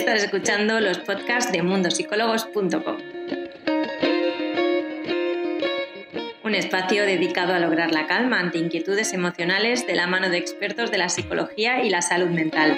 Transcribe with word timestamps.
Estás 0.00 0.24
escuchando 0.24 0.80
los 0.80 0.98
podcasts 1.00 1.52
de 1.52 1.62
mundosicólogos.com. 1.62 2.96
Un 6.42 6.54
espacio 6.54 7.04
dedicado 7.04 7.52
a 7.52 7.58
lograr 7.58 7.92
la 7.92 8.06
calma 8.06 8.40
ante 8.40 8.56
inquietudes 8.56 9.12
emocionales 9.12 9.86
de 9.86 9.94
la 9.94 10.06
mano 10.06 10.30
de 10.30 10.38
expertos 10.38 10.90
de 10.90 10.96
la 10.96 11.10
psicología 11.10 11.84
y 11.84 11.90
la 11.90 12.00
salud 12.00 12.28
mental. 12.28 12.70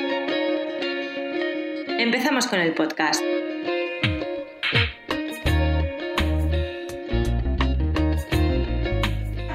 Empezamos 1.96 2.48
con 2.48 2.58
el 2.58 2.74
podcast. 2.74 3.22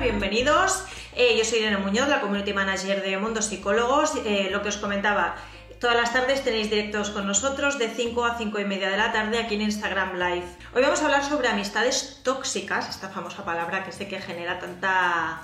Bienvenidos. 0.01 0.85
Eh, 1.17 1.35
yo 1.37 1.43
soy 1.43 1.59
Irene 1.59 1.77
Muñoz, 1.77 2.07
la 2.07 2.21
Community 2.21 2.53
Manager 2.53 3.03
de 3.03 3.17
Mundo 3.17 3.41
Psicólogos. 3.41 4.13
Eh, 4.25 4.47
lo 4.51 4.61
que 4.61 4.69
os 4.69 4.77
comentaba, 4.77 5.35
todas 5.79 5.95
las 5.95 6.13
tardes 6.13 6.43
tenéis 6.43 6.69
directos 6.69 7.09
con 7.11 7.27
nosotros 7.27 7.77
de 7.77 7.89
5 7.89 8.25
a 8.25 8.37
5 8.37 8.59
y 8.59 8.65
media 8.65 8.89
de 8.89 8.97
la 8.97 9.11
tarde 9.11 9.39
aquí 9.39 9.55
en 9.55 9.61
Instagram 9.61 10.13
Live. 10.13 10.45
Hoy 10.73 10.81
vamos 10.81 11.01
a 11.01 11.05
hablar 11.05 11.23
sobre 11.23 11.47
amistades 11.47 12.21
tóxicas, 12.23 12.89
esta 12.89 13.09
famosa 13.09 13.45
palabra 13.45 13.83
que 13.83 13.91
sé 13.91 14.07
que 14.07 14.19
genera 14.19 14.59
tanta, 14.59 15.41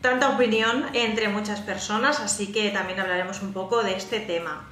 tanta 0.00 0.30
opinión 0.30 0.86
entre 0.94 1.28
muchas 1.28 1.60
personas, 1.60 2.20
así 2.20 2.52
que 2.52 2.70
también 2.70 3.00
hablaremos 3.00 3.42
un 3.42 3.52
poco 3.52 3.82
de 3.82 3.96
este 3.96 4.20
tema. 4.20 4.68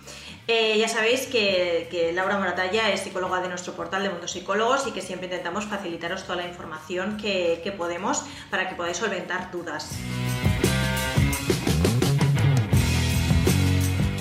Eh, 0.46 0.78
ya 0.78 0.88
sabéis 0.88 1.26
que, 1.26 2.10
Laura 2.14 2.38
Moratalla 2.38 2.90
es 2.90 3.00
psicóloga 3.00 3.40
de 3.40 3.48
nuestro 3.48 3.74
portal 3.74 4.02
de 4.02 4.10
Mundo 4.10 4.26
Psicólogos 4.26 4.86
y 4.86 4.92
que 4.92 5.00
siempre 5.00 5.26
intentamos 5.26 5.66
facilitaros 5.66 6.24
toda 6.24 6.36
la 6.36 6.46
información 6.46 7.18
que, 7.18 7.60
que 7.62 7.70
podemos 7.70 8.24
para 8.50 8.68
que 8.68 8.74
podáis 8.74 8.96
solventar 8.96 9.52
dudas. 9.52 9.90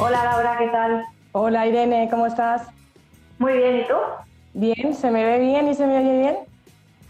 Hola 0.02 0.23
Laura, 0.23 0.55
¿qué 0.58 0.67
tal? 0.70 1.03
Hola 1.34 1.67
Irene, 1.67 2.08
¿cómo 2.09 2.25
estás? 2.25 2.69
Muy 3.38 3.52
bien, 3.52 3.80
¿y 3.80 3.83
tú? 3.86 3.95
Bien, 4.53 4.95
¿se 4.95 5.11
me 5.11 5.25
ve 5.25 5.39
bien 5.39 5.67
y 5.67 5.75
se 5.75 5.86
me 5.86 5.97
oye 5.97 6.19
bien? 6.19 6.38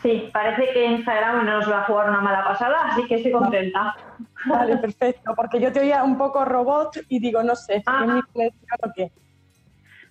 Sí, 0.01 0.27
parece 0.33 0.73
que 0.73 0.85
Instagram 0.85 1.45
no 1.45 1.59
nos 1.59 1.71
va 1.71 1.81
a 1.81 1.83
jugar 1.83 2.09
una 2.09 2.21
mala 2.21 2.43
pasada, 2.43 2.77
así 2.85 3.05
que 3.05 3.15
estoy 3.15 3.31
contenta. 3.31 3.95
Vale, 4.47 4.77
perfecto, 4.77 5.35
porque 5.35 5.59
yo 5.59 5.71
te 5.71 5.81
oía 5.81 6.03
un 6.03 6.17
poco 6.17 6.43
robot 6.45 6.97
y 7.09 7.19
digo, 7.19 7.43
no 7.43 7.55
sé, 7.55 7.83
ah. 7.85 8.05
mi 8.05 8.19
o 8.21 8.93
qué? 8.95 9.11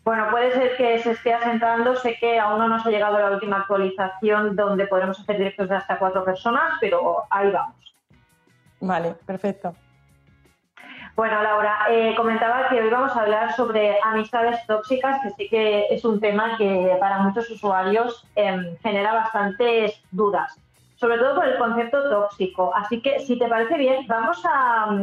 Bueno, 0.05 0.29
puede 0.31 0.53
ser 0.53 0.77
que 0.77 1.01
se 1.01 1.11
esté 1.11 1.35
asentando, 1.35 1.97
sé 1.97 2.17
que 2.21 2.39
aún 2.39 2.61
no 2.61 2.69
nos 2.69 2.87
ha 2.87 2.91
llegado 2.91 3.19
la 3.19 3.33
última 3.33 3.57
actualización 3.59 4.55
donde 4.55 4.87
podremos 4.87 5.19
hacer 5.19 5.37
directos 5.37 5.69
de 5.69 5.75
hasta 5.75 5.99
cuatro 5.99 6.25
personas, 6.25 6.75
pero 6.81 7.25
ahí 7.29 7.51
vamos. 7.51 7.75
Vale, 8.81 9.17
perfecto. 9.27 9.75
Bueno, 11.19 11.43
Laura, 11.43 11.79
eh, 11.91 12.15
comentaba 12.17 12.69
que 12.69 12.81
hoy 12.81 12.91
vamos 12.91 13.17
a 13.17 13.23
hablar 13.23 13.53
sobre 13.57 13.99
amistades 14.05 14.65
tóxicas, 14.69 15.21
que 15.21 15.31
sí 15.31 15.49
que 15.49 15.87
es 15.91 16.05
un 16.05 16.21
tema 16.21 16.57
que 16.57 16.97
para 17.01 17.19
muchos 17.19 17.51
usuarios 17.51 18.25
em, 18.37 18.77
genera 18.85 19.15
bastantes 19.15 20.01
dudas, 20.13 20.57
sobre 20.95 21.19
todo 21.19 21.35
por 21.35 21.45
el 21.45 21.59
concepto 21.59 22.09
tóxico. 22.09 22.73
Así 22.73 23.03
que, 23.03 23.19
si 23.19 23.37
te 23.37 23.49
parece 23.49 23.77
bien, 23.79 24.07
vamos 24.07 24.41
a, 24.49 24.97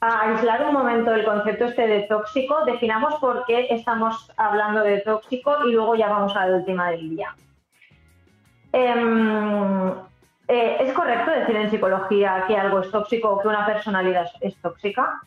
aislar 0.00 0.64
un 0.64 0.74
momento 0.74 1.12
el 1.12 1.24
concepto 1.24 1.64
este 1.64 1.88
de 1.88 2.02
tóxico, 2.02 2.64
definamos 2.64 3.16
por 3.16 3.44
qué 3.44 3.66
estamos 3.70 4.30
hablando 4.36 4.84
de 4.84 5.00
tóxico 5.00 5.66
y 5.66 5.72
luego 5.72 5.96
ya 5.96 6.08
vamos 6.08 6.36
al 6.36 6.64
tema 6.64 6.90
del 6.90 7.16
día. 7.16 7.34
Em, 8.72 9.90
eh, 10.46 10.76
¿Es 10.78 10.92
correcto 10.92 11.32
decir 11.32 11.56
en 11.56 11.68
psicología 11.68 12.44
que 12.46 12.56
algo 12.56 12.78
es 12.78 12.92
tóxico 12.92 13.30
o 13.30 13.40
que 13.40 13.48
una 13.48 13.66
personalidad 13.66 14.28
es 14.40 14.54
tóxica? 14.58 15.20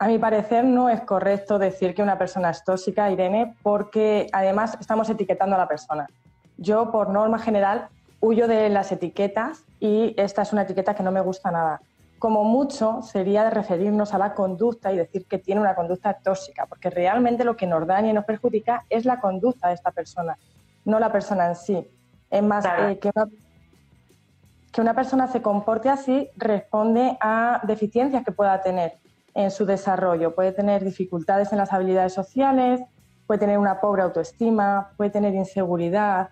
A 0.00 0.06
mi 0.06 0.16
parecer 0.16 0.64
no 0.64 0.88
es 0.88 1.00
correcto 1.00 1.58
decir 1.58 1.92
que 1.92 2.04
una 2.04 2.16
persona 2.16 2.50
es 2.50 2.62
tóxica, 2.62 3.10
Irene, 3.10 3.56
porque 3.64 4.28
además 4.32 4.76
estamos 4.78 5.10
etiquetando 5.10 5.56
a 5.56 5.58
la 5.58 5.66
persona. 5.66 6.06
Yo, 6.56 6.92
por 6.92 7.10
norma 7.10 7.40
general, 7.40 7.88
huyo 8.20 8.46
de 8.46 8.68
las 8.68 8.92
etiquetas 8.92 9.64
y 9.80 10.14
esta 10.16 10.42
es 10.42 10.52
una 10.52 10.62
etiqueta 10.62 10.94
que 10.94 11.02
no 11.02 11.10
me 11.10 11.20
gusta 11.20 11.50
nada. 11.50 11.80
Como 12.20 12.44
mucho 12.44 13.02
sería 13.02 13.42
de 13.42 13.50
referirnos 13.50 14.14
a 14.14 14.18
la 14.18 14.34
conducta 14.34 14.92
y 14.92 14.96
decir 14.96 15.26
que 15.26 15.38
tiene 15.38 15.60
una 15.60 15.74
conducta 15.74 16.14
tóxica, 16.14 16.66
porque 16.66 16.90
realmente 16.90 17.42
lo 17.42 17.56
que 17.56 17.66
nos 17.66 17.84
daña 17.84 18.10
y 18.10 18.12
nos 18.12 18.24
perjudica 18.24 18.84
es 18.88 19.04
la 19.04 19.18
conducta 19.18 19.66
de 19.66 19.74
esta 19.74 19.90
persona, 19.90 20.38
no 20.84 21.00
la 21.00 21.10
persona 21.10 21.48
en 21.48 21.56
sí. 21.56 21.88
Es 22.30 22.42
más, 22.44 22.64
eh, 22.64 23.00
que, 23.00 23.10
una, 23.12 23.28
que 24.70 24.80
una 24.80 24.94
persona 24.94 25.26
se 25.26 25.42
comporte 25.42 25.88
así 25.88 26.30
responde 26.36 27.18
a 27.20 27.62
deficiencias 27.64 28.24
que 28.24 28.30
pueda 28.30 28.62
tener 28.62 28.94
en 29.38 29.52
su 29.52 29.64
desarrollo. 29.64 30.34
Puede 30.34 30.50
tener 30.50 30.82
dificultades 30.82 31.52
en 31.52 31.58
las 31.58 31.72
habilidades 31.72 32.12
sociales, 32.12 32.80
puede 33.24 33.38
tener 33.38 33.56
una 33.56 33.80
pobre 33.80 34.02
autoestima, 34.02 34.90
puede 34.96 35.10
tener 35.10 35.32
inseguridad, 35.32 36.30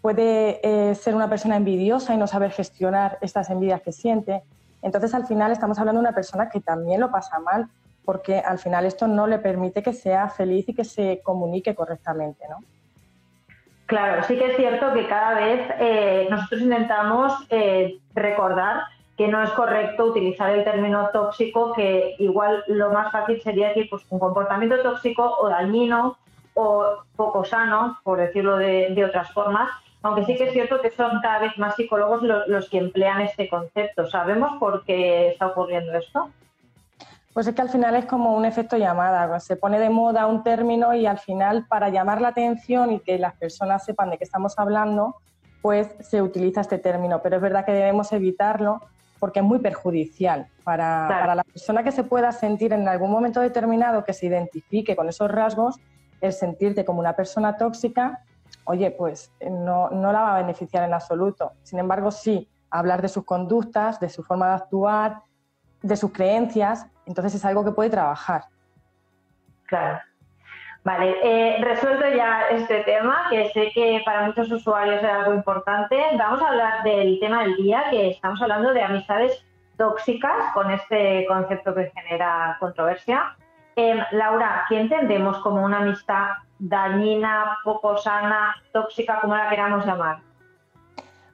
puede 0.00 0.60
eh, 0.62 0.94
ser 0.94 1.16
una 1.16 1.28
persona 1.28 1.56
envidiosa 1.56 2.14
y 2.14 2.16
no 2.16 2.28
saber 2.28 2.52
gestionar 2.52 3.18
estas 3.20 3.50
envidias 3.50 3.82
que 3.82 3.90
siente. 3.90 4.44
Entonces, 4.80 5.12
al 5.12 5.26
final 5.26 5.50
estamos 5.50 5.80
hablando 5.80 6.00
de 6.00 6.06
una 6.06 6.14
persona 6.14 6.48
que 6.48 6.60
también 6.60 7.00
lo 7.00 7.10
pasa 7.10 7.40
mal, 7.40 7.66
porque 8.04 8.38
al 8.38 8.60
final 8.60 8.86
esto 8.86 9.08
no 9.08 9.26
le 9.26 9.40
permite 9.40 9.82
que 9.82 9.92
sea 9.92 10.28
feliz 10.28 10.68
y 10.68 10.74
que 10.74 10.84
se 10.84 11.20
comunique 11.24 11.74
correctamente, 11.74 12.44
¿no? 12.48 12.58
Claro, 13.86 14.22
sí 14.22 14.38
que 14.38 14.52
es 14.52 14.56
cierto 14.56 14.92
que 14.92 15.08
cada 15.08 15.34
vez 15.34 15.68
eh, 15.80 16.28
nosotros 16.30 16.60
intentamos 16.60 17.32
eh, 17.50 17.98
recordar 18.14 18.82
que 19.16 19.28
no 19.28 19.42
es 19.42 19.50
correcto 19.50 20.04
utilizar 20.06 20.50
el 20.50 20.64
término 20.64 21.08
tóxico, 21.12 21.72
que 21.72 22.14
igual 22.18 22.62
lo 22.66 22.90
más 22.90 23.10
fácil 23.10 23.40
sería 23.40 23.68
decir 23.68 23.88
pues, 23.88 24.04
un 24.10 24.18
comportamiento 24.18 24.80
tóxico 24.82 25.36
o 25.40 25.48
dañino 25.48 26.18
o 26.54 26.84
poco 27.16 27.44
sano, 27.44 27.98
por 28.02 28.18
decirlo 28.18 28.56
de, 28.56 29.04
otras 29.04 29.32
formas, 29.32 29.70
aunque 30.02 30.24
sí 30.24 30.36
que 30.36 30.44
es 30.44 30.52
cierto 30.52 30.80
que 30.80 30.90
son 30.90 31.20
cada 31.22 31.40
vez 31.40 31.58
más 31.58 31.76
psicólogos 31.76 32.22
los, 32.22 32.68
que 32.68 32.78
emplean 32.78 33.22
este 33.22 33.48
concepto. 33.48 34.06
¿Sabemos 34.06 34.58
por 34.58 34.84
qué 34.84 35.28
está 35.28 35.48
ocurriendo 35.48 35.92
esto? 35.96 36.30
Pues 37.32 37.46
es 37.46 37.54
que 37.54 37.62
al 37.62 37.68
final 37.68 37.96
es 37.96 38.06
como 38.06 38.34
un 38.34 38.46
efecto 38.46 38.78
llamada, 38.78 39.38
se 39.40 39.56
pone 39.56 39.78
de 39.78 39.90
moda 39.90 40.26
un 40.26 40.42
término 40.42 40.94
y 40.94 41.06
al 41.06 41.18
final 41.18 41.66
para 41.66 41.90
llamar 41.90 42.22
la 42.22 42.28
atención 42.28 42.92
y 42.92 43.00
que 43.00 43.18
las 43.18 43.34
personas 43.34 43.84
sepan 43.84 44.10
de 44.10 44.16
qué 44.16 44.24
estamos 44.24 44.58
hablando, 44.58 45.16
pues 45.60 45.94
se 46.00 46.22
utiliza 46.22 46.62
este 46.62 46.78
término, 46.78 47.20
pero 47.22 47.36
es 47.36 47.42
verdad 47.42 47.66
que 47.66 47.72
debemos 47.72 48.10
evitarlo 48.12 48.80
porque 49.18 49.40
es 49.40 49.44
muy 49.44 49.58
perjudicial 49.58 50.48
para, 50.64 51.34
la 51.34 51.44
persona 51.44 51.82
que 51.82 51.92
se 51.92 52.04
pueda 52.04 52.32
sentir 52.32 52.72
en 52.72 52.88
algún 52.88 53.10
momento 53.10 53.40
determinado, 53.40 54.04
que 54.04 54.12
se 54.12 54.26
identifique 54.26 54.96
con 54.96 55.08
esos 55.08 55.30
rasgos, 55.30 55.80
el 56.20 56.32
sentirte 56.32 56.84
como 56.84 57.00
una 57.00 57.14
persona 57.14 57.56
tóxica, 57.56 58.22
oye, 58.64 58.90
pues 58.90 59.32
no, 59.50 59.90
no 59.90 60.12
la 60.12 60.20
va 60.22 60.36
a 60.36 60.40
beneficiar 60.40 60.84
en 60.84 60.94
absoluto. 60.94 61.52
Sin 61.62 61.78
embargo, 61.78 62.10
sí, 62.10 62.48
hablar 62.70 63.02
de 63.02 63.08
sus 63.08 63.24
conductas, 63.24 64.00
de 64.00 64.08
su 64.08 64.22
forma 64.22 64.48
de 64.48 64.54
actuar, 64.54 65.22
de 65.82 65.96
sus 65.96 66.12
creencias, 66.12 66.86
entonces 67.06 67.34
es 67.34 67.44
algo 67.44 67.64
que 67.64 67.72
puede 67.72 67.90
trabajar. 67.90 68.44
Claro. 69.66 70.00
Vale, 70.86 71.16
eh, 71.20 71.56
resuelto 71.64 72.06
ya 72.14 72.42
este 72.48 72.84
tema, 72.84 73.26
que 73.28 73.50
sé 73.50 73.72
que 73.74 74.02
para 74.04 74.22
muchos 74.26 74.52
usuarios 74.52 75.02
es 75.02 75.10
algo 75.10 75.34
importante, 75.34 76.00
vamos 76.16 76.40
a 76.40 76.46
hablar 76.46 76.84
del 76.84 77.18
tema 77.18 77.42
del 77.42 77.56
día, 77.56 77.86
que 77.90 78.10
estamos 78.10 78.40
hablando 78.40 78.72
de 78.72 78.82
amistades 78.84 79.44
tóxicas, 79.76 80.52
con 80.54 80.70
este 80.70 81.26
concepto 81.26 81.74
que 81.74 81.90
genera 81.90 82.56
controversia. 82.60 83.34
Em, 83.74 83.98
Laura, 84.12 84.64
¿qué 84.68 84.78
entendemos 84.78 85.38
como 85.38 85.64
una 85.64 85.78
amistad 85.78 86.28
dañina, 86.60 87.58
poco 87.64 87.96
sana, 87.96 88.54
tóxica, 88.72 89.18
como 89.20 89.34
la 89.34 89.48
queramos 89.50 89.84
llamar? 89.84 90.18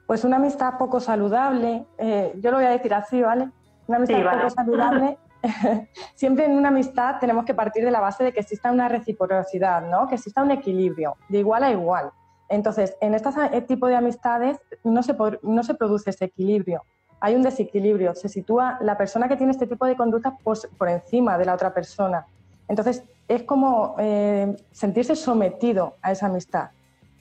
Pues 0.07 0.23
una 0.23 0.37
amistad 0.37 0.79
poco 0.79 0.99
saludable, 0.99 1.85
eh, 1.99 2.33
yo 2.37 2.49
lo 2.49 2.57
voy 2.57 2.65
a 2.65 2.71
decir 2.71 2.91
así, 2.91 3.21
¿vale? 3.21 3.49
Una 3.85 3.97
amistad 3.97 4.31
poco 4.31 4.49
saludable 4.49 5.19
siempre 6.15 6.45
en 6.45 6.53
una 6.53 6.69
amistad 6.69 7.19
tenemos 7.19 7.45
que 7.45 7.53
partir 7.53 7.83
de 7.83 7.91
la 7.91 7.99
base 7.99 8.23
de 8.23 8.33
que 8.33 8.39
exista 8.39 8.71
una 8.71 8.87
reciprocidad, 8.89 9.81
¿no? 9.81 10.07
que 10.07 10.15
exista 10.15 10.41
un 10.41 10.51
equilibrio, 10.51 11.17
de 11.29 11.39
igual 11.39 11.63
a 11.63 11.71
igual. 11.71 12.11
Entonces, 12.49 12.95
en 13.01 13.13
este 13.15 13.61
tipo 13.61 13.87
de 13.87 13.95
amistades 13.95 14.59
no 14.83 15.01
se, 15.03 15.15
no 15.41 15.63
se 15.63 15.73
produce 15.73 16.11
ese 16.11 16.25
equilibrio, 16.25 16.83
hay 17.23 17.35
un 17.35 17.41
desequilibrio, 17.41 18.13
se 18.15 18.27
sitúa 18.27 18.77
la 18.81 18.97
persona 18.97 19.29
que 19.29 19.37
tiene 19.37 19.53
este 19.53 19.65
tipo 19.65 19.85
de 19.85 19.95
conductas 19.95 20.33
por, 20.43 20.89
encima 20.89 21.37
de 21.37 21.45
la 21.45 21.53
otra 21.53 21.73
persona. 21.73 22.25
Entonces, 22.67 23.01
es 23.29 23.43
como 23.43 23.95
eh, 23.97 24.53
sentirse 24.71 25.15
sometido 25.15 25.95
a 26.01 26.11
esa 26.11 26.25
amistad. 26.25 26.71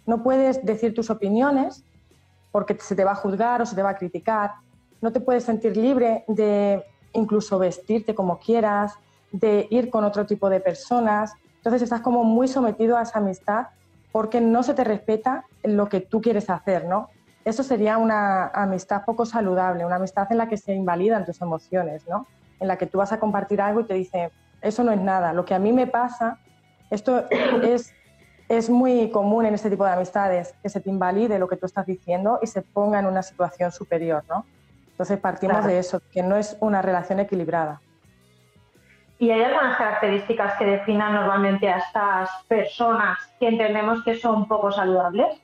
No 0.05 0.25
puedes 0.25 0.64
decir 0.64 0.93
tus 0.93 1.08
opiniones 1.08 1.85
porque 2.50 2.76
se 2.81 2.97
te 2.97 3.05
va 3.05 3.12
a 3.12 3.14
juzgar 3.14 3.62
o 3.62 3.67
se 3.67 3.76
te 3.76 3.82
va 3.82 3.91
a 3.91 3.97
criticar. 3.97 4.55
No 5.00 5.12
te 5.12 5.20
puedes 5.20 5.44
sentir 5.44 5.76
libre 5.76 6.25
de 6.26 6.85
incluso 7.12 7.59
vestirte 7.59 8.14
como 8.14 8.38
quieras, 8.38 8.94
de 9.32 9.67
ir 9.70 9.91
con 9.91 10.05
otro 10.05 10.26
tipo 10.26 10.50
de 10.50 10.61
personas. 10.61 11.32
Entonces 11.56 11.82
estás 11.82 12.00
como 12.00 12.25
muy 12.25 12.49
sometido 12.49 12.97
a 12.97 13.03
esa 13.03 13.19
amistad 13.19 13.69
porque 14.12 14.41
no 14.41 14.62
se 14.62 14.75
te 14.75 14.85
respeta 14.85 15.47
lo 15.62 15.88
que 15.88 16.00
tú 16.00 16.20
quieres 16.20 16.50
hacer, 16.50 16.85
¿no? 16.85 17.09
Eso 17.44 17.62
sería 17.62 17.99
una 17.99 18.49
amistad 18.49 19.05
poco 19.05 19.25
saludable, 19.26 19.85
una 19.85 19.97
amistad 19.97 20.31
en 20.31 20.38
la 20.38 20.49
que 20.49 20.56
se 20.56 20.75
invalidan 20.75 21.25
tus 21.25 21.41
emociones, 21.41 22.06
¿no? 22.06 22.26
En 22.61 22.69
la 22.69 22.76
que 22.76 22.87
tú 22.87 22.99
vas 22.99 23.12
a 23.12 23.19
compartir 23.19 23.61
algo 23.61 23.81
y 23.81 23.85
te 23.85 23.94
dice, 23.94 24.31
eso 24.61 24.85
no 24.85 24.93
es 24.93 25.00
nada, 25.00 25.32
lo 25.32 25.44
que 25.44 25.55
a 25.55 25.59
mí 25.59 25.73
me 25.73 25.87
pasa 25.87 26.38
Esto 26.91 27.25
es, 27.62 27.93
es 28.49 28.70
muy 28.70 29.11
común 29.11 29.47
en 29.47 29.55
este 29.55 29.70
tipo 29.70 29.85
de 29.85 29.93
amistades, 29.93 30.55
que 30.62 30.69
se 30.69 30.81
te 30.81 30.91
invalide 30.91 31.38
lo 31.38 31.49
que 31.49 31.56
tú 31.56 31.67
estás 31.67 31.87
diciendo 31.87 32.38
y 32.43 32.47
se 32.47 32.61
ponga 32.62 33.00
en 33.00 33.06
una 33.06 33.23
situación 33.23 33.73
superior, 33.73 34.23
¿no? 34.29 34.44
Entonces 35.02 35.19
partimos 35.19 35.64
de 35.66 35.81
eso, 35.81 36.00
que 36.12 36.22
no 36.22 36.37
es 36.37 36.56
una 36.60 36.81
relación 36.81 37.19
equilibrada. 37.19 37.81
¿Y 39.19 39.32
hay 39.32 39.43
algunas 39.43 39.76
características 39.76 40.56
que 40.56 40.64
definan 40.64 41.14
normalmente 41.14 41.69
a 41.69 41.78
estas 41.78 42.31
personas 42.46 43.19
que 43.40 43.49
entendemos 43.49 44.04
que 44.04 44.14
son 44.14 44.46
poco 44.46 44.70
saludables? 44.70 45.43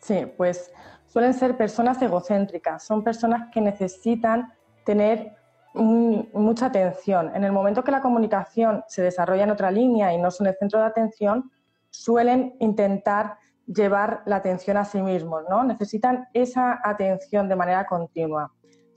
Sí, 0.00 0.26
pues 0.36 0.72
suelen 1.06 1.34
ser 1.34 1.56
personas 1.56 2.02
egocéntricas, 2.02 2.82
son 2.82 3.04
personas 3.04 3.48
que 3.52 3.60
necesitan 3.60 4.52
tener 4.84 5.36
mucha 5.72 6.66
atención. 6.66 7.30
En 7.36 7.44
el 7.44 7.52
momento 7.52 7.84
que 7.84 7.92
la 7.92 8.00
comunicación 8.00 8.82
se 8.88 9.02
desarrolla 9.02 9.44
en 9.44 9.52
otra 9.52 9.70
línea 9.70 10.12
y 10.12 10.18
no 10.18 10.32
son 10.32 10.48
el 10.48 10.56
centro 10.56 10.80
de 10.80 10.86
atención, 10.86 11.48
suelen 11.90 12.56
intentar 12.58 13.38
llevar 13.68 14.24
la 14.26 14.34
atención 14.34 14.78
a 14.78 14.84
sí 14.84 15.00
mismos, 15.00 15.44
¿no? 15.48 15.62
Necesitan 15.62 16.26
esa 16.34 16.80
atención 16.82 17.48
de 17.48 17.54
manera 17.54 17.86
continua 17.86 18.50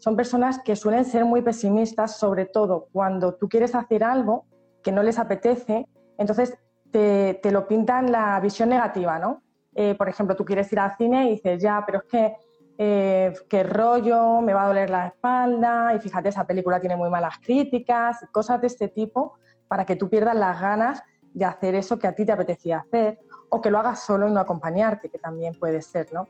son 0.03 0.17
personas 0.17 0.59
que 0.59 0.75
suelen 0.75 1.05
ser 1.05 1.23
muy 1.23 1.41
pesimistas, 1.41 2.17
sobre 2.17 2.45
todo 2.45 2.89
cuando 2.91 3.35
tú 3.35 3.47
quieres 3.47 3.73
hacer 3.73 4.03
algo 4.03 4.43
que 4.83 4.91
no 4.91 5.01
les 5.01 5.17
apetece, 5.17 5.87
entonces 6.17 6.57
te, 6.91 7.39
lo 7.51 7.69
pintan 7.69 8.11
la 8.11 8.37
visión 8.41 8.67
negativa, 8.67 9.17
¿no? 9.17 9.43
Eh, 9.73 9.95
por 9.95 10.09
ejemplo, 10.09 10.35
tú 10.35 10.43
quieres 10.43 10.69
ir 10.73 10.79
al 10.81 10.97
cine 10.97 11.27
y 11.27 11.29
dices, 11.35 11.63
ya, 11.63 11.83
pero 11.85 11.99
es 11.99 12.03
que 12.03 12.35
eh, 12.77 13.33
qué 13.47 13.63
rollo, 13.63 14.41
me 14.41 14.53
va 14.53 14.65
a 14.65 14.67
doler 14.67 14.89
la 14.89 15.07
espalda, 15.07 15.95
y 15.95 15.99
fíjate, 15.99 16.27
esa 16.27 16.45
película 16.45 16.81
tiene 16.81 16.97
muy 16.97 17.09
malas 17.09 17.35
críticas, 17.41 18.25
cosas 18.33 18.59
de 18.59 18.67
este 18.67 18.89
tipo, 18.89 19.35
para 19.69 19.85
que 19.85 19.95
tú 19.95 20.09
pierdas 20.09 20.35
las 20.35 20.59
ganas 20.59 21.01
de 21.33 21.45
hacer 21.45 21.75
eso 21.75 21.97
que 21.97 22.07
a 22.07 22.13
ti 22.13 22.25
te 22.25 22.33
apetecía 22.33 22.79
hacer, 22.79 23.19
o 23.47 23.61
que 23.61 23.71
lo 23.71 23.79
hagas 23.79 24.01
solo 24.01 24.27
y 24.27 24.33
no 24.33 24.41
acompañarte, 24.41 25.07
que 25.07 25.17
también 25.17 25.57
puede 25.57 25.81
ser, 25.81 26.11
¿no? 26.11 26.27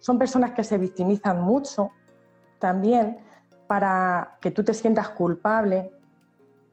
Son 0.00 0.18
personas 0.18 0.50
que 0.50 0.62
se 0.62 0.76
victimizan 0.76 1.40
mucho, 1.40 1.92
también 2.58 3.18
para 3.66 4.36
que 4.40 4.50
tú 4.50 4.64
te 4.64 4.74
sientas 4.74 5.08
culpable. 5.10 5.92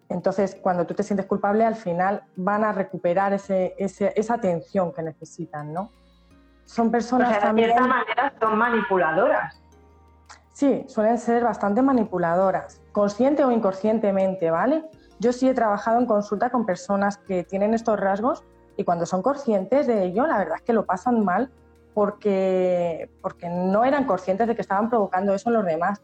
Entonces, 0.10 0.56
cuando 0.62 0.86
tú 0.86 0.94
te 0.94 1.04
sientes 1.04 1.26
culpable, 1.26 1.66
al 1.66 1.76
final 1.76 2.24
van 2.36 2.64
a 2.64 2.72
recuperar 2.72 3.34
esa 3.34 4.34
atención 4.34 4.94
que 4.94 5.02
necesitan, 5.02 5.74
¿no? 5.74 5.90
Son 6.66 6.92
personas 6.92 7.40
también... 7.40 7.70
De 7.70 7.74
cierta 7.74 7.88
manera 7.88 8.34
son 8.40 8.58
manipuladoras. 8.58 9.60
Sí, 10.54 10.86
suelen 10.88 11.18
ser 11.18 11.44
bastante 11.44 11.82
manipuladoras, 11.82 12.80
consciente 12.92 13.44
o 13.44 13.52
inconscientemente, 13.52 14.52
¿vale? 14.52 14.86
Yo 15.20 15.34
sí 15.34 15.50
he 15.50 15.54
trabajado 15.54 16.00
en 16.00 16.06
consulta 16.06 16.52
con 16.52 16.66
personas 16.66 17.18
que 17.18 17.44
tienen 17.44 17.74
estos 17.74 18.00
rasgos 18.00 18.44
y 18.78 18.84
cuando 18.84 19.06
son 19.08 19.24
conscientes 19.24 19.88
de 19.88 20.04
ello, 20.04 20.28
la 20.28 20.38
verdad 20.38 20.58
es 20.58 20.62
que 20.62 20.74
lo 20.74 20.86
pasan 20.86 21.26
mal 21.26 21.52
porque, 21.94 23.10
porque 23.22 23.50
no 23.50 23.84
eran 23.86 24.06
conscientes 24.06 24.48
de 24.48 24.56
que 24.56 24.62
estaban 24.62 24.90
provocando 24.90 25.34
eso 25.34 25.50
en 25.50 25.56
los 25.56 25.66
demás. 25.66 26.02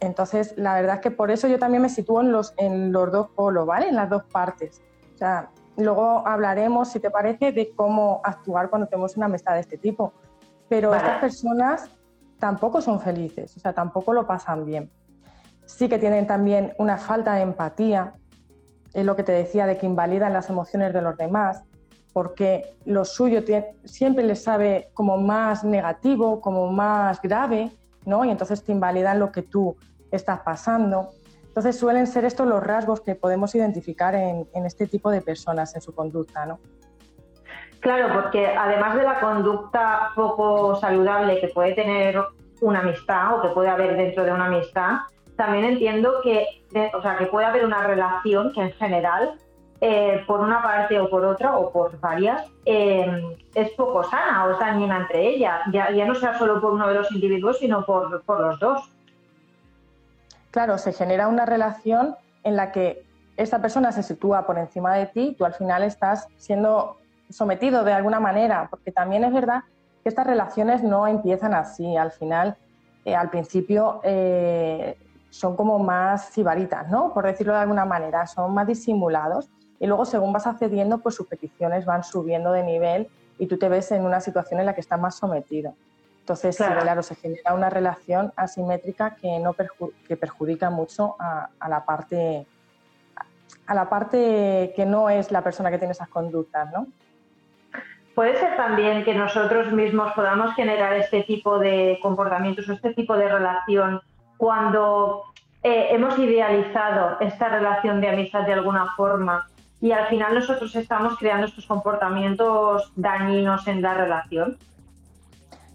Entonces, 0.00 0.54
la 0.56 0.74
verdad 0.74 0.96
es 0.96 1.00
que 1.00 1.10
por 1.10 1.30
eso 1.30 1.48
yo 1.48 1.58
también 1.58 1.82
me 1.82 1.88
sitúo 1.88 2.20
en 2.20 2.30
los, 2.30 2.54
en 2.56 2.92
los 2.92 3.10
dos 3.10 3.30
polos, 3.30 3.66
¿vale? 3.66 3.88
En 3.88 3.96
las 3.96 4.08
dos 4.08 4.24
partes. 4.24 4.80
O 5.14 5.18
sea, 5.18 5.50
luego 5.76 6.26
hablaremos, 6.26 6.88
si 6.90 7.00
te 7.00 7.10
parece, 7.10 7.52
de 7.52 7.72
cómo 7.74 8.20
actuar 8.22 8.70
cuando 8.70 8.86
tenemos 8.86 9.16
una 9.16 9.26
amistad 9.26 9.54
de 9.54 9.60
este 9.60 9.78
tipo. 9.78 10.12
Pero 10.68 10.94
estas 10.94 11.18
personas 11.18 11.90
tampoco 12.38 12.80
son 12.80 13.00
felices, 13.00 13.56
o 13.56 13.60
sea, 13.60 13.72
tampoco 13.72 14.12
lo 14.12 14.26
pasan 14.26 14.64
bien. 14.64 14.90
Sí 15.64 15.88
que 15.88 15.98
tienen 15.98 16.26
también 16.26 16.74
una 16.78 16.98
falta 16.98 17.34
de 17.34 17.42
empatía, 17.42 18.14
es 18.94 19.04
lo 19.04 19.16
que 19.16 19.22
te 19.22 19.32
decía, 19.32 19.66
de 19.66 19.76
que 19.76 19.86
invalidan 19.86 20.32
las 20.32 20.48
emociones 20.48 20.92
de 20.92 21.02
los 21.02 21.16
demás, 21.16 21.64
porque 22.12 22.74
lo 22.84 23.04
suyo 23.04 23.42
siempre 23.84 24.24
les 24.24 24.42
sabe 24.42 24.90
como 24.94 25.18
más 25.18 25.64
negativo, 25.64 26.40
como 26.40 26.70
más 26.72 27.20
grave, 27.22 27.70
¿no? 28.04 28.24
Y 28.24 28.30
entonces 28.30 28.64
te 28.64 28.72
invalidan 28.72 29.18
lo 29.18 29.30
que 29.30 29.42
tú 29.42 29.76
estás 30.10 30.40
pasando. 30.40 31.10
Entonces 31.46 31.78
suelen 31.78 32.06
ser 32.06 32.24
estos 32.24 32.46
los 32.46 32.62
rasgos 32.62 33.00
que 33.00 33.14
podemos 33.14 33.54
identificar 33.54 34.14
en, 34.14 34.46
este 34.54 34.86
tipo 34.86 35.10
de 35.10 35.20
personas, 35.20 35.74
en 35.74 35.80
su 35.80 35.94
conducta, 35.94 36.46
¿no? 36.46 36.58
Claro, 37.80 38.12
porque 38.12 38.46
además 38.46 38.96
de 38.96 39.02
la 39.02 39.20
conducta 39.20 40.10
poco 40.14 40.76
saludable 40.76 41.40
que 41.40 41.48
puede 41.48 41.74
tener 41.74 42.20
una 42.60 42.80
amistad 42.80 43.34
o 43.34 43.42
que 43.42 43.48
puede 43.48 43.68
haber 43.68 43.96
dentro 43.96 44.24
de 44.24 44.32
una 44.32 44.46
amistad, 44.46 44.98
también 45.36 45.64
entiendo 45.64 46.14
que, 46.22 46.46
o 46.94 47.02
sea, 47.02 47.16
que 47.16 47.26
puede 47.26 47.46
haber 47.46 47.64
una 47.64 47.84
relación 47.86 48.52
que 48.52 48.60
en 48.60 48.72
general 48.72 49.38
eh, 49.80 50.24
por 50.26 50.40
una 50.40 50.60
parte 50.60 50.98
o 50.98 51.08
por 51.08 51.24
otra 51.24 51.56
o 51.56 51.70
por 51.70 52.00
varias, 52.00 52.44
eh, 52.64 53.36
es 53.54 53.70
poco 53.70 54.02
sana 54.02 54.44
o 54.44 54.50
es 54.50 54.58
dañina 54.58 54.96
entre 54.96 55.28
ellas, 55.28 55.60
ya, 55.72 55.92
ya, 55.92 56.04
no 56.04 56.16
sea 56.16 56.36
solo 56.36 56.60
por 56.60 56.72
uno 56.72 56.88
de 56.88 56.94
los 56.94 57.12
individuos, 57.12 57.58
sino 57.58 57.86
por, 57.86 58.22
por 58.22 58.40
los 58.40 58.58
dos. 58.58 58.90
Claro, 60.50 60.78
se 60.78 60.92
genera 60.92 61.28
una 61.28 61.46
relación 61.46 62.16
en 62.42 62.56
la 62.56 62.72
que 62.72 63.04
esta 63.36 63.62
persona 63.62 63.92
se 63.92 64.02
sitúa 64.02 64.46
por 64.46 64.58
encima 64.58 64.94
de 64.94 65.06
ti, 65.06 65.36
tú 65.38 65.44
al 65.44 65.54
final 65.54 65.84
estás 65.84 66.26
siendo 66.38 66.96
sometido 67.30 67.84
de 67.84 67.92
alguna 67.92 68.18
manera, 68.18 68.66
porque 68.68 68.90
también 68.90 69.22
es 69.22 69.32
verdad 69.32 69.62
que 70.02 70.08
estas 70.08 70.26
relaciones 70.26 70.82
no 70.82 71.06
empiezan 71.06 71.54
así, 71.54 71.96
al 71.96 72.10
final, 72.10 72.56
eh, 73.04 73.14
al 73.14 73.30
principio 73.30 74.00
son 75.30 75.54
como 75.54 75.78
más 75.78 76.30
sibaritas, 76.30 76.88
¿no? 76.88 77.12
Por 77.14 77.26
decirlo 77.26 77.52
de 77.52 77.60
alguna 77.60 77.84
manera, 77.84 78.26
son 78.26 78.54
más 78.54 78.66
disimulados 78.66 79.48
y 79.80 79.86
luego 79.86 80.04
según 80.04 80.32
vas 80.32 80.46
accediendo, 80.46 80.98
pues 80.98 81.14
sus 81.14 81.26
peticiones 81.26 81.84
van 81.84 82.04
subiendo 82.04 82.52
de 82.52 82.62
nivel 82.62 83.08
y 83.38 83.46
tú 83.46 83.58
te 83.58 83.68
ves 83.68 83.90
en 83.92 84.04
una 84.04 84.20
situación 84.20 84.60
en 84.60 84.66
la 84.66 84.74
que 84.74 84.80
estás 84.80 85.00
más 85.00 85.16
sometido. 85.16 85.74
Entonces, 86.20 86.58
claro, 86.58 87.02
se 87.02 87.14
genera 87.14 87.54
una 87.54 87.70
relación 87.70 88.34
asimétrica 88.36 89.14
que, 89.14 89.38
no 89.38 89.54
que 90.06 90.16
perjudica 90.16 90.68
mucho 90.68 91.16
a, 91.18 91.48
la 91.68 91.86
parte, 91.86 92.46
a 93.66 93.74
la 93.74 93.88
parte 93.88 94.74
que 94.76 94.84
no 94.84 95.08
es 95.08 95.30
la 95.30 95.40
persona 95.40 95.70
que 95.70 95.78
tiene 95.78 95.92
esas 95.92 96.08
conductas, 96.08 96.70
¿no? 96.70 96.86
Puede 98.14 98.36
ser 98.36 98.56
también 98.56 99.04
que 99.04 99.14
nosotros 99.14 99.72
mismos 99.72 100.12
podamos 100.12 100.54
generar 100.54 100.92
este 100.96 101.22
tipo 101.22 101.58
de 101.58 101.98
comportamientos 102.02 102.68
o 102.68 102.74
este 102.74 102.92
tipo 102.92 103.16
de 103.16 103.28
relación 103.28 104.02
cuando 104.36 105.22
eh, 105.62 105.88
hemos 105.92 106.18
idealizado 106.18 107.18
esta 107.20 107.48
relación 107.48 108.02
de 108.02 108.08
amistad 108.08 108.42
de 108.44 108.52
alguna 108.52 108.92
forma 108.96 109.46
y 109.80 109.92
al 109.92 110.06
final 110.08 110.34
nosotros 110.34 110.74
estamos 110.74 111.16
creando 111.18 111.46
estos 111.46 111.66
comportamientos 111.66 112.92
dañinos 112.96 113.66
en 113.68 113.82
la 113.82 113.94
relación. 113.94 114.58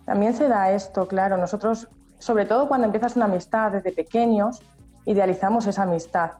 También 0.05 0.33
se 0.33 0.49
da 0.49 0.71
esto, 0.71 1.07
claro. 1.07 1.37
Nosotros, 1.37 1.87
sobre 2.19 2.45
todo 2.45 2.67
cuando 2.67 2.85
empiezas 2.85 3.15
una 3.15 3.25
amistad 3.25 3.71
desde 3.71 3.91
pequeños, 3.91 4.61
idealizamos 5.05 5.67
esa 5.67 5.83
amistad 5.83 6.31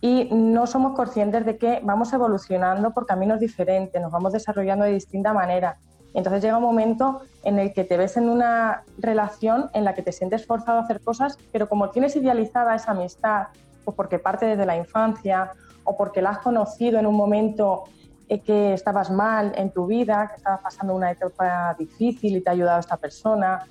y 0.00 0.28
no 0.30 0.66
somos 0.66 0.94
conscientes 0.94 1.46
de 1.46 1.56
que 1.56 1.80
vamos 1.82 2.12
evolucionando 2.12 2.90
por 2.90 3.06
caminos 3.06 3.40
diferentes, 3.40 4.00
nos 4.00 4.12
vamos 4.12 4.32
desarrollando 4.32 4.84
de 4.84 4.92
distinta 4.92 5.32
manera. 5.32 5.78
Entonces 6.12 6.42
llega 6.42 6.56
un 6.56 6.62
momento 6.62 7.22
en 7.44 7.58
el 7.58 7.72
que 7.72 7.84
te 7.84 7.96
ves 7.96 8.16
en 8.16 8.28
una 8.28 8.84
relación 8.98 9.70
en 9.74 9.84
la 9.84 9.94
que 9.94 10.02
te 10.02 10.12
sientes 10.12 10.46
forzado 10.46 10.78
a 10.78 10.82
hacer 10.82 11.00
cosas, 11.00 11.38
pero 11.52 11.68
como 11.68 11.90
tienes 11.90 12.16
idealizada 12.16 12.74
esa 12.74 12.92
amistad, 12.92 13.48
o 13.84 13.92
porque 13.92 14.18
parte 14.18 14.46
desde 14.46 14.66
la 14.66 14.76
infancia, 14.76 15.52
o 15.86 15.96
porque 15.96 16.20
la 16.20 16.30
has 16.30 16.38
conocido 16.38 16.98
en 16.98 17.06
un 17.06 17.14
momento 17.14 17.84
eh, 18.28 18.40
que 18.40 18.74
estabas 18.74 19.10
mal 19.10 19.52
en 19.56 19.70
tu 19.70 19.86
vida, 19.86 20.28
que 20.28 20.36
estabas 20.36 20.60
pasando 20.60 20.94
una 20.94 21.10
etapa 21.12 21.74
difícil 21.78 22.36
y 22.36 22.40
te 22.40 22.50
ha 22.50 22.52
ayudado 22.52 22.80
esta 22.80 22.96
persona. 22.96 23.66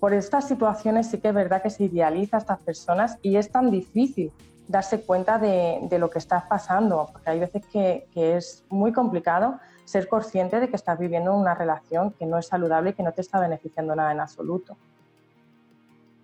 Por 0.00 0.12
estas 0.12 0.48
situaciones 0.48 1.08
sí 1.08 1.18
que 1.18 1.28
es 1.28 1.34
verdad 1.34 1.62
que 1.62 1.70
se 1.70 1.84
idealiza 1.84 2.36
a 2.36 2.40
estas 2.40 2.60
personas 2.60 3.16
y 3.22 3.36
es 3.36 3.50
tan 3.50 3.70
difícil 3.70 4.32
darse 4.66 5.02
cuenta 5.02 5.38
de, 5.38 5.96
lo 5.98 6.10
que 6.10 6.18
estás 6.18 6.44
pasando, 6.44 7.08
porque 7.12 7.30
hay 7.30 7.40
veces 7.40 7.64
que, 7.66 8.06
que, 8.12 8.36
es 8.36 8.64
muy 8.68 8.92
complicado 8.92 9.58
ser 9.84 10.08
consciente 10.08 10.60
de 10.60 10.68
que 10.68 10.76
estás 10.76 10.98
viviendo 10.98 11.34
una 11.34 11.54
relación 11.54 12.12
que 12.12 12.26
no 12.26 12.38
es 12.38 12.46
saludable 12.46 12.90
y 12.90 12.92
que 12.94 13.02
no 13.02 13.12
te 13.12 13.20
está 13.20 13.38
beneficiando 13.38 13.94
nada 13.94 14.12
en 14.12 14.20
absoluto. 14.20 14.76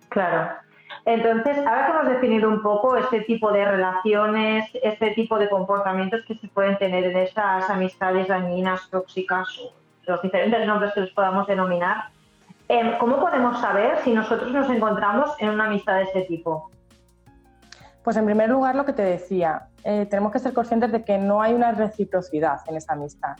Claro, 0.09 0.55
entonces, 1.09 1.57
ahora 1.65 1.87
que 1.87 1.91
hemos 1.91 2.07
definido 2.07 2.47
un 2.47 2.61
poco 2.61 2.95
este 2.95 3.21
tipo 3.21 3.51
de 3.51 3.65
relaciones, 3.65 4.69
este 4.83 5.09
tipo 5.15 5.39
de 5.39 5.49
comportamientos 5.49 6.23
que 6.27 6.35
se 6.35 6.47
pueden 6.49 6.77
tener 6.77 7.03
en 7.03 7.17
estas 7.17 7.67
amistades 7.67 8.27
dañinas, 8.27 8.87
tóxicas, 8.91 9.47
los 10.05 10.21
diferentes 10.21 10.67
nombres 10.67 10.93
que 10.93 11.01
les 11.01 11.09
podamos 11.09 11.47
denominar, 11.47 12.09
em, 12.67 12.95
¿cómo 12.99 13.19
podemos 13.19 13.59
saber 13.59 13.97
si 14.03 14.13
nosotros 14.13 14.51
nos 14.51 14.69
encontramos 14.69 15.31
en 15.39 15.49
una 15.49 15.65
amistad 15.65 15.95
de 15.95 16.03
este 16.03 16.21
tipo? 16.25 16.69
Pues 18.03 18.15
en 18.15 18.25
primer 18.25 18.51
lugar, 18.51 18.75
lo 18.75 18.85
que 18.85 18.93
te 18.93 19.01
decía, 19.01 19.63
eh, 19.83 20.05
tenemos 20.05 20.31
que 20.31 20.37
ser 20.37 20.53
conscientes 20.53 20.91
de 20.91 21.03
que 21.03 21.17
no 21.17 21.41
hay 21.41 21.55
una 21.55 21.71
reciprocidad 21.71 22.59
en 22.67 22.75
esa 22.77 22.93
amistad, 22.93 23.35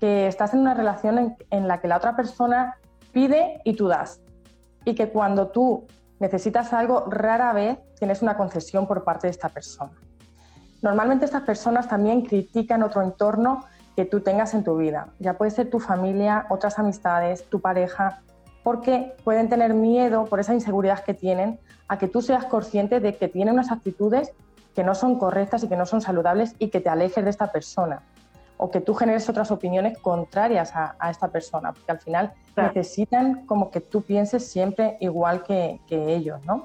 que 0.00 0.26
estás 0.26 0.52
en 0.52 0.60
una 0.60 0.74
relación 0.74 1.36
en 1.48 1.68
la 1.68 1.80
que 1.80 1.86
la 1.86 1.98
otra 1.98 2.16
persona 2.16 2.74
pide 3.12 3.60
y 3.62 3.74
tú 3.74 3.86
das, 3.86 4.20
y 4.84 4.96
que 4.96 5.10
cuando 5.10 5.46
tú 5.46 5.86
necesitas 6.24 6.72
algo, 6.72 7.04
rara 7.06 7.52
vez 7.52 7.78
tienes 7.98 8.22
una 8.22 8.34
concesión 8.34 8.86
por 8.86 9.04
parte 9.04 9.26
de 9.26 9.32
esta 9.32 9.50
persona. 9.50 9.92
Normalmente 10.80 11.26
estas 11.26 11.42
personas 11.42 11.86
también 11.86 12.22
critican 12.22 12.82
otro 12.82 13.02
entorno 13.02 13.64
que 13.94 14.06
tú 14.06 14.20
tengas 14.20 14.54
en 14.54 14.64
tu 14.64 14.78
vida. 14.78 15.08
Ya 15.18 15.34
puede 15.34 15.50
ser 15.50 15.68
tu 15.68 15.80
familia, 15.80 16.46
otras 16.48 16.78
amistades, 16.78 17.44
tu 17.50 17.60
pareja, 17.60 18.22
porque 18.62 19.14
pueden 19.22 19.50
tener 19.50 19.74
miedo 19.74 20.24
por 20.24 20.40
esa 20.40 20.54
inseguridad 20.54 21.04
que 21.04 21.12
tienen 21.12 21.60
a 21.88 21.98
que 21.98 22.08
tú 22.08 22.22
seas 22.22 22.46
consciente 22.46 23.00
de 23.00 23.16
que 23.18 23.28
tienen 23.28 23.54
unas 23.54 23.70
actitudes 23.70 24.32
que 24.74 24.82
no 24.82 24.94
son 24.94 25.18
correctas 25.18 25.62
y 25.62 25.68
que 25.68 25.76
no 25.76 25.84
son 25.84 26.00
saludables 26.00 26.56
y 26.58 26.70
que 26.70 26.80
te 26.80 26.88
alejes 26.88 27.22
de 27.22 27.30
esta 27.30 27.52
persona 27.52 28.02
o 28.64 28.70
que 28.70 28.80
tú 28.80 28.94
generes 28.94 29.28
otras 29.28 29.50
opiniones 29.50 29.98
contrarias 29.98 30.72
a, 30.74 31.10
esta 31.10 31.28
persona, 31.28 31.74
porque 31.74 31.92
al 31.92 31.98
final 31.98 32.32
necesitan 32.56 33.44
como 33.44 33.70
que 33.70 33.80
tú 33.80 34.00
pienses 34.00 34.50
siempre 34.50 34.96
igual 35.00 35.42
que, 35.42 35.80
ellos, 35.90 36.42
¿no? 36.46 36.64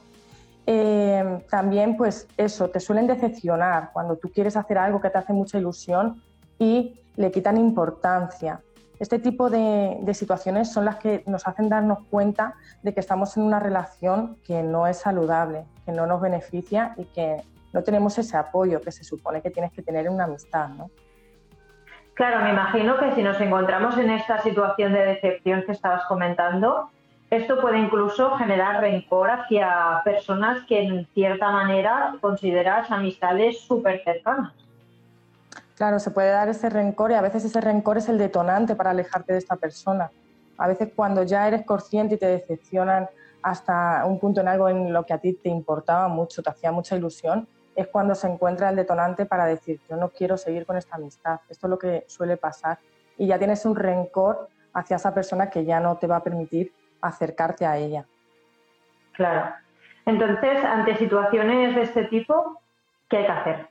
Eh, 0.65 1.44
también, 1.50 1.98
pues 1.98 2.25
eso, 2.38 2.70
te 2.70 2.79
suelen 2.79 3.06
decepcionar 3.06 3.89
cuando 3.91 4.15
tú 4.15 4.32
quieres 4.34 4.56
hacer 4.56 4.77
algo 4.77 5.01
que 5.01 5.10
te 5.10 5.18
hace 5.18 5.34
mucha 5.34 5.58
ilusión 5.58 6.22
y 6.58 7.01
le 7.18 7.32
quitan 7.32 7.58
importancia. 7.58 8.62
Este 8.98 9.20
tipo 9.20 9.50
de, 9.50 10.00
situaciones 10.13 10.72
son 10.72 10.86
las 10.86 11.00
que 11.00 11.24
nos 11.27 11.46
hacen 11.50 11.68
darnos 11.68 12.06
cuenta 12.10 12.56
de 12.82 12.94
que 12.94 13.01
estamos 13.01 13.36
en 13.36 13.44
una 13.44 13.60
relación 13.60 14.38
que 14.48 14.63
no 14.63 14.88
es 14.88 15.00
saludable, 15.00 15.65
que 15.86 15.91
no 15.91 16.08
nos 16.08 16.22
beneficia 16.22 16.94
y 16.96 17.03
que 17.03 17.44
no 17.74 17.84
tenemos 17.84 18.18
ese 18.18 18.38
apoyo 18.38 18.79
que 18.79 18.94
se 18.94 19.03
supone 19.03 19.41
que 19.41 19.51
tienes 19.51 19.74
que 19.74 19.82
tener 19.82 20.06
en 20.06 20.13
una 20.13 20.24
amistad, 20.24 20.70
¿no? 20.70 20.89
Claro, 22.20 22.44
me 22.44 22.50
imagino 22.50 22.98
que 23.00 23.16
si 23.16 23.24
nos 23.24 23.40
encontramos 23.40 23.98
en 23.98 24.10
esta 24.10 24.42
situación 24.42 24.92
de 24.92 25.06
decepción 25.06 25.64
que 25.66 25.72
estabas 25.72 26.04
comentando, 26.04 26.90
esto 27.30 27.62
puede 27.62 27.80
incluso 27.80 28.36
generar 28.36 28.82
rencor 28.82 29.32
hacia 29.32 30.02
personas 30.04 30.66
que 30.68 30.82
en 30.82 31.08
cierta 31.14 31.50
manera 31.50 32.18
consideras 32.20 32.92
amistades 32.92 33.62
súper 33.62 34.04
cercanas. 34.04 34.52
Claro, 35.78 35.98
se 36.00 36.12
puede 36.12 36.32
dar 36.32 36.50
ese 36.50 36.70
rencor 36.70 37.12
y 37.12 37.14
a 37.14 37.22
veces 37.22 37.46
ese 37.46 37.62
rencor 37.62 38.00
es 38.00 38.10
el 38.10 38.18
detonante 38.18 38.76
para 38.76 38.90
alejarte 38.90 39.32
de 39.32 39.40
esta 39.40 39.56
persona. 39.56 40.12
A 40.58 40.68
veces 40.68 40.90
cuando 40.94 41.24
ya 41.24 41.48
eres 41.48 41.66
consciente 41.66 42.16
y 42.16 42.18
te 42.18 42.28
decepcionan 42.28 43.08
hasta 43.42 44.04
un 44.06 44.20
punto 44.20 44.42
en 44.42 44.50
algo 44.50 44.68
en 44.68 44.92
lo 44.92 45.06
que 45.06 45.14
a 45.14 45.20
ti 45.20 45.40
te 45.42 45.48
importaba 45.48 46.10
mucho, 46.10 46.44
te 46.44 46.50
hacía 46.50 46.74
mucha 46.74 46.98
ilusión, 46.98 47.48
es 47.80 47.88
cuando 47.88 48.14
se 48.14 48.28
encuentra 48.28 48.70
el 48.70 48.76
detonante 48.76 49.26
para 49.26 49.46
decir, 49.46 49.80
yo 49.90 49.96
no 49.96 50.10
quiero 50.10 50.38
seguir 50.38 50.66
con 50.66 50.76
esta 50.76 50.98
amistad. 50.98 51.40
Esto 51.50 51.68
es 51.68 51.72
lo 51.72 51.80
que 51.80 52.04
suele 52.08 52.36
pasar. 52.36 52.78
Y 53.18 53.28
ya 53.28 53.38
tienes 53.38 53.66
un 53.66 53.76
rencor 53.76 54.50
hacia 54.74 54.98
esa 54.98 55.14
persona 55.14 55.50
que 55.50 55.64
ya 55.64 55.80
no 55.80 55.98
te 55.98 56.08
va 56.08 56.18
a 56.18 56.24
permitir 56.24 56.74
acercarte 57.02 57.66
a 57.66 57.78
ella. 57.78 58.06
Claro. 59.14 59.54
Entonces, 60.06 60.64
ante 60.64 60.98
situaciones 60.98 61.76
de 61.76 61.82
este 61.84 62.06
tipo, 62.06 62.60
¿qué 63.10 63.18
hay 63.18 63.26
que 63.26 63.32
hacer? 63.32 63.70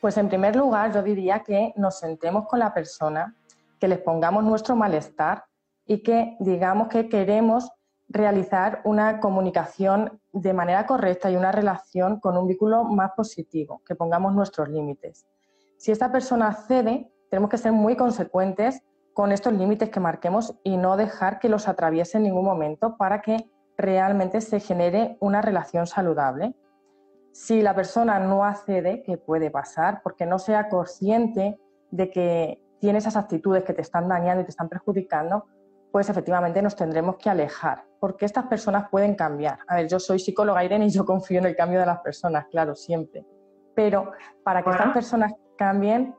Pues 0.00 0.16
en 0.16 0.28
primer 0.28 0.54
lugar, 0.56 0.92
yo 0.92 1.02
diría 1.02 1.40
que 1.40 1.72
nos 1.76 1.98
sentemos 1.98 2.46
con 2.46 2.58
la 2.58 2.72
persona, 2.72 3.34
que 3.80 3.88
les 3.88 3.98
pongamos 3.98 4.44
nuestro 4.44 4.76
malestar 4.76 5.44
y 5.86 6.02
que 6.02 6.36
digamos 6.38 6.88
que 6.88 7.08
queremos 7.08 7.70
realizar 8.12 8.82
una 8.84 9.20
comunicación 9.20 10.20
de 10.32 10.52
manera 10.52 10.86
correcta 10.86 11.30
y 11.30 11.36
una 11.36 11.50
relación 11.50 12.20
con 12.20 12.36
un 12.36 12.46
vínculo 12.46 12.84
más 12.84 13.12
positivo, 13.16 13.82
que 13.86 13.94
pongamos 13.94 14.34
nuestros 14.34 14.68
límites. 14.68 15.26
Si 15.78 15.90
esta 15.90 16.12
persona 16.12 16.52
cede, 16.52 17.10
tenemos 17.30 17.48
que 17.48 17.56
ser 17.56 17.72
muy 17.72 17.96
consecuentes 17.96 18.82
con 19.14 19.32
estos 19.32 19.54
límites 19.54 19.88
que 19.88 19.98
marquemos 19.98 20.54
y 20.62 20.76
no 20.76 20.96
dejar 20.96 21.38
que 21.38 21.48
los 21.48 21.68
atraviese 21.68 22.18
en 22.18 22.24
ningún 22.24 22.44
momento 22.44 22.96
para 22.98 23.22
que 23.22 23.50
realmente 23.78 24.42
se 24.42 24.60
genere 24.60 25.16
una 25.20 25.40
relación 25.40 25.86
saludable. 25.86 26.54
Si 27.32 27.62
la 27.62 27.74
persona 27.74 28.18
no 28.18 28.44
accede, 28.44 29.02
que 29.02 29.16
puede 29.16 29.50
pasar, 29.50 30.02
porque 30.02 30.26
no 30.26 30.38
sea 30.38 30.68
consciente 30.68 31.58
de 31.90 32.10
que 32.10 32.62
tiene 32.78 32.98
esas 32.98 33.16
actitudes 33.16 33.64
que 33.64 33.72
te 33.72 33.80
están 33.80 34.06
dañando 34.06 34.42
y 34.42 34.44
te 34.44 34.50
están 34.50 34.68
perjudicando, 34.68 35.46
pues 35.92 36.08
efectivamente 36.08 36.62
nos 36.62 36.74
tendremos 36.74 37.16
que 37.16 37.28
alejar, 37.28 37.84
porque 38.00 38.24
estas 38.24 38.46
personas 38.46 38.88
pueden 38.88 39.14
cambiar. 39.14 39.58
A 39.68 39.76
ver, 39.76 39.88
yo 39.88 40.00
soy 40.00 40.18
psicóloga, 40.18 40.64
Irene, 40.64 40.86
y 40.86 40.90
yo 40.90 41.04
confío 41.04 41.38
en 41.38 41.44
el 41.44 41.54
cambio 41.54 41.78
de 41.78 41.86
las 41.86 42.00
personas, 42.00 42.46
claro, 42.50 42.74
siempre. 42.74 43.26
Pero 43.74 44.12
para 44.42 44.62
que 44.62 44.70
estas 44.70 44.92
personas 44.92 45.34
cambien, 45.56 46.14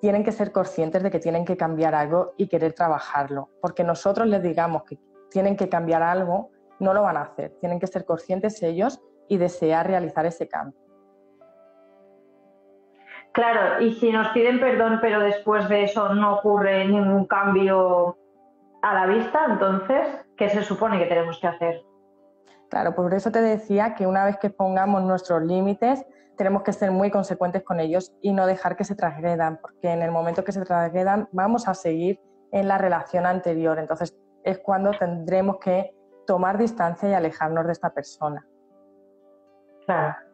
tienen 0.00 0.24
que 0.24 0.32
ser 0.32 0.50
conscientes 0.50 1.02
de 1.02 1.10
que 1.10 1.18
tienen 1.18 1.44
que 1.44 1.56
cambiar 1.56 1.94
algo 1.94 2.32
y 2.38 2.48
querer 2.48 2.72
trabajarlo, 2.72 3.50
porque 3.60 3.84
nosotros 3.84 4.26
les 4.26 4.42
digamos 4.42 4.84
que 4.84 4.98
tienen 5.30 5.56
que 5.56 5.68
cambiar 5.68 6.02
algo, 6.02 6.50
no 6.78 6.94
lo 6.94 7.02
van 7.02 7.16
a 7.16 7.22
hacer. 7.22 7.54
Tienen 7.60 7.78
que 7.78 7.86
ser 7.86 8.04
conscientes 8.04 8.62
ellos 8.62 9.00
y 9.28 9.36
desear 9.36 9.86
realizar 9.86 10.24
ese 10.24 10.48
cambio. 10.48 10.80
Claro, 13.32 13.80
y 13.82 13.94
si 13.94 14.10
nos 14.10 14.28
piden 14.28 14.58
perdón, 14.58 14.98
pero 15.00 15.20
después 15.20 15.68
de 15.68 15.84
eso 15.84 16.14
no 16.14 16.36
ocurre 16.36 16.84
ningún 16.86 17.26
cambio 17.26 18.17
a 18.82 18.94
la 18.94 19.06
vista, 19.06 19.46
entonces, 19.48 20.06
¿qué 20.36 20.48
se 20.48 20.62
supone 20.62 20.98
que 20.98 21.06
tenemos 21.06 21.38
que 21.40 21.46
hacer? 21.46 21.82
Claro, 22.70 22.94
por 22.94 23.12
eso 23.14 23.30
te 23.30 23.40
decía 23.40 23.94
que 23.94 24.06
una 24.06 24.24
vez 24.24 24.36
que 24.38 24.50
pongamos 24.50 25.02
nuestros 25.02 25.42
límites, 25.42 26.04
tenemos 26.36 26.62
que 26.62 26.72
ser 26.72 26.90
muy 26.90 27.10
consecuentes 27.10 27.62
con 27.64 27.80
ellos 27.80 28.12
y 28.20 28.32
no 28.32 28.46
dejar 28.46 28.76
que 28.76 28.84
se 28.84 28.94
transgredan, 28.94 29.58
porque 29.60 29.90
en 29.90 30.02
el 30.02 30.10
momento 30.10 30.44
que 30.44 30.52
se 30.52 30.64
transgredan 30.64 31.28
vamos 31.32 31.66
a 31.66 31.74
seguir 31.74 32.20
en 32.52 32.68
la 32.68 32.78
relación 32.78 33.26
anterior. 33.26 33.78
Entonces 33.78 34.16
es 34.44 34.58
cuando 34.58 34.92
tendremos 34.92 35.58
que 35.58 35.94
tomar 36.26 36.58
distancia 36.58 37.08
y 37.08 37.14
alejarnos 37.14 37.66
de 37.66 37.72
esta 37.72 37.90
persona. 37.90 38.46
Claro. 39.86 40.27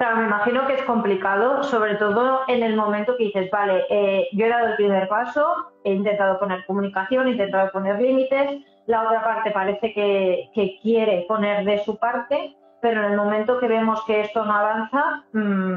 Claro, 0.00 0.16
me 0.16 0.28
imagino 0.28 0.66
que 0.66 0.76
es 0.76 0.82
complicado, 0.84 1.62
sobre 1.62 1.96
todo 1.96 2.40
en 2.48 2.62
el 2.62 2.74
momento 2.74 3.18
que 3.18 3.24
dices, 3.24 3.50
vale, 3.50 3.84
eh, 3.90 4.28
yo 4.32 4.46
he 4.46 4.48
dado 4.48 4.68
el 4.68 4.76
primer 4.76 5.06
paso, 5.08 5.46
he 5.84 5.92
intentado 5.92 6.38
poner 6.38 6.64
comunicación, 6.64 7.28
he 7.28 7.32
intentado 7.32 7.70
poner 7.70 8.00
límites, 8.00 8.64
la 8.86 9.02
otra 9.02 9.22
parte 9.22 9.50
parece 9.50 9.92
que, 9.92 10.78
quiere 10.80 11.26
poner 11.28 11.66
de 11.66 11.84
su 11.84 11.98
parte, 11.98 12.56
pero 12.80 13.04
en 13.04 13.10
el 13.10 13.16
momento 13.18 13.60
que 13.60 13.68
vemos 13.68 14.02
que 14.06 14.22
esto 14.22 14.42
no 14.42 14.54
avanza, 14.54 15.26
mm, 15.34 15.76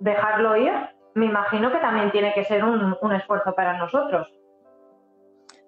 dejarlo 0.00 0.56
ir, 0.56 0.72
me 1.14 1.26
imagino 1.26 1.70
que 1.70 1.78
también 1.78 2.10
tiene 2.10 2.34
que 2.34 2.42
ser 2.42 2.64
un, 2.64 2.96
un 3.00 3.12
esfuerzo 3.12 3.54
para 3.54 3.78
nosotros. 3.78 4.26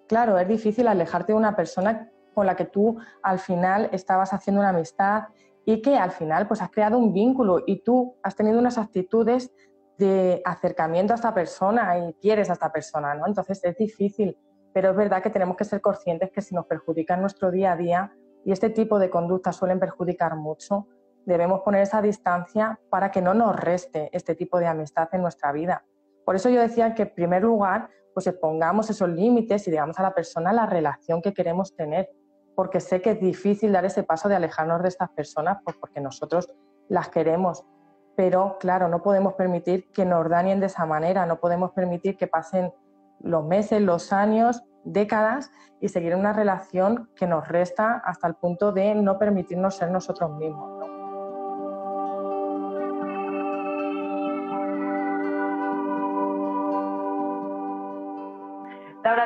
Claro, 0.09 0.37
es 0.37 0.47
difícil 0.49 0.89
alejarte 0.89 1.31
de 1.31 1.37
una 1.37 1.55
persona 1.55 2.09
con 2.33 2.47
la 2.47 2.57
que 2.57 2.65
tú 2.65 2.99
al 3.21 3.39
final 3.39 3.87
estabas 3.93 4.33
haciendo 4.33 4.59
una 4.59 4.71
amistad 4.71 5.29
y 5.65 5.81
que 5.81 5.95
al 5.95 6.11
final 6.11 6.47
pues 6.47 6.61
has 6.61 6.71
creado 6.71 6.97
un 6.97 7.13
vínculo 7.13 7.63
y 7.65 7.81
tú 7.83 8.17
has 8.21 8.35
tenido 8.35 8.59
unas 8.59 8.77
actitudes 8.77 9.51
de 9.97 10.41
acercamiento 10.43 11.13
a 11.13 11.15
esta 11.15 11.33
persona 11.33 11.97
y 11.99 12.13
quieres 12.15 12.49
a 12.49 12.53
esta 12.53 12.71
persona, 12.71 13.13
¿no? 13.13 13.27
Entonces 13.27 13.63
es 13.63 13.77
difícil, 13.77 14.37
pero 14.73 14.89
es 14.89 14.95
verdad 14.95 15.21
que 15.21 15.29
tenemos 15.29 15.55
que 15.55 15.65
ser 15.65 15.81
conscientes 15.81 16.31
que 16.31 16.41
si 16.41 16.55
nos 16.55 16.65
perjudica 16.65 17.13
en 17.13 17.21
nuestro 17.21 17.51
día 17.51 17.73
a 17.73 17.77
día 17.77 18.11
y 18.43 18.51
este 18.51 18.69
tipo 18.69 18.99
de 18.99 19.09
conductas 19.09 19.55
suelen 19.55 19.79
perjudicar 19.79 20.35
mucho, 20.35 20.87
debemos 21.25 21.61
poner 21.61 21.83
esa 21.83 22.01
distancia 22.01 22.79
para 22.89 23.11
que 23.11 23.21
no 23.21 23.33
nos 23.33 23.55
reste 23.55 24.09
este 24.11 24.35
tipo 24.35 24.59
de 24.59 24.67
amistad 24.67 25.07
en 25.13 25.21
nuestra 25.21 25.51
vida. 25.51 25.85
Por 26.25 26.35
eso 26.35 26.49
yo 26.49 26.59
decía 26.59 26.93
que 26.95 27.03
en 27.03 27.13
primer 27.13 27.43
lugar, 27.43 27.89
pues 28.13 28.29
pongamos 28.41 28.89
esos 28.89 29.09
límites 29.09 29.67
y 29.67 29.71
digamos 29.71 29.97
a 29.99 30.03
la 30.03 30.13
persona 30.13 30.51
la 30.51 30.65
relación 30.65 31.21
que 31.21 31.33
queremos 31.33 31.75
tener 31.75 32.09
porque 32.55 32.79
sé 32.79 33.01
que 33.01 33.11
es 33.11 33.19
difícil 33.19 33.71
dar 33.71 33.85
ese 33.85 34.03
paso 34.03 34.29
de 34.29 34.35
alejarnos 34.35 34.81
de 34.81 34.89
estas 34.89 35.09
personas, 35.11 35.57
pues 35.63 35.75
porque 35.77 36.01
nosotros 36.01 36.49
las 36.89 37.09
queremos. 37.09 37.65
Pero 38.15 38.57
claro, 38.59 38.87
no 38.87 39.01
podemos 39.01 39.33
permitir 39.33 39.91
que 39.91 40.05
nos 40.05 40.29
dañen 40.29 40.59
de 40.59 40.67
esa 40.67 40.85
manera, 40.85 41.25
no 41.25 41.39
podemos 41.39 41.71
permitir 41.71 42.15
que 42.17 42.27
pasen 42.27 42.71
los 43.19 43.43
meses, 43.43 43.81
los 43.81 44.13
años, 44.13 44.63
décadas 44.83 45.51
y 45.79 45.89
seguir 45.89 46.15
una 46.15 46.33
relación 46.33 47.09
que 47.15 47.25
nos 47.25 47.47
resta 47.47 48.01
hasta 48.05 48.27
el 48.27 48.35
punto 48.35 48.71
de 48.71 48.95
no 48.95 49.17
permitirnos 49.17 49.75
ser 49.75 49.91
nosotros 49.91 50.31
mismos. 50.37 50.82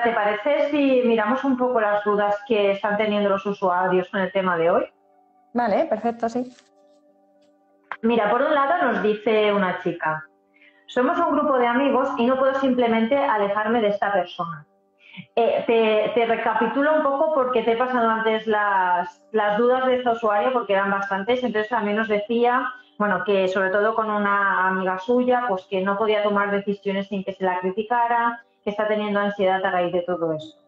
¿Te 0.07 0.13
parece 0.13 0.69
si 0.71 1.01
miramos 1.05 1.43
un 1.43 1.57
poco 1.57 1.81
las 1.81 2.01
dudas 2.05 2.33
que 2.47 2.71
están 2.71 2.95
teniendo 2.95 3.27
los 3.27 3.45
usuarios 3.45 4.09
con 4.09 4.21
el 4.21 4.31
tema 4.31 4.55
de 4.55 4.69
hoy? 4.69 4.85
Vale, 5.53 5.85
perfecto, 5.85 6.29
sí. 6.29 6.49
Mira, 8.03 8.29
por 8.29 8.41
un 8.41 8.55
lado 8.55 8.85
nos 8.85 9.03
dice 9.03 9.51
una 9.51 9.81
chica, 9.81 10.23
somos 10.85 11.19
un 11.19 11.33
grupo 11.33 11.57
de 11.57 11.67
amigos 11.67 12.09
y 12.17 12.25
no 12.25 12.39
puedo 12.39 12.57
simplemente 12.61 13.17
alejarme 13.17 13.81
de 13.81 13.89
esta 13.89 14.13
persona. 14.13 14.65
Eh, 15.35 16.13
te, 16.15 16.25
recapitulo 16.25 16.95
un 16.95 17.03
poco 17.03 17.33
porque 17.33 17.63
te 17.63 17.73
he 17.73 17.77
pasado 17.77 18.09
antes 18.09 18.47
las, 18.47 19.21
las 19.33 19.57
dudas 19.57 19.87
de 19.87 19.97
este 19.97 20.09
usuario 20.09 20.53
porque 20.53 20.71
eran 20.71 20.91
bastantes, 20.91 21.43
entonces 21.43 21.69
también 21.69 21.97
nos 21.97 22.07
decía, 22.07 22.65
bueno, 22.97 23.25
que 23.25 23.49
sobre 23.49 23.71
todo 23.71 23.93
con 23.93 24.09
una 24.09 24.69
amiga 24.69 24.99
suya, 24.99 25.45
pues 25.49 25.65
que 25.69 25.81
no 25.81 25.97
podía 25.97 26.23
tomar 26.23 26.51
decisiones 26.51 27.09
sin 27.09 27.25
que 27.25 27.33
se 27.33 27.43
la 27.43 27.59
criticara, 27.59 28.45
que 28.67 28.71
está 28.71 28.85
teniendo 28.85 29.21
ansiedad 29.21 29.63
a 29.63 29.71
raíz 29.71 29.93
de 29.93 30.01
todo 30.01 30.33
esto. 30.33 30.59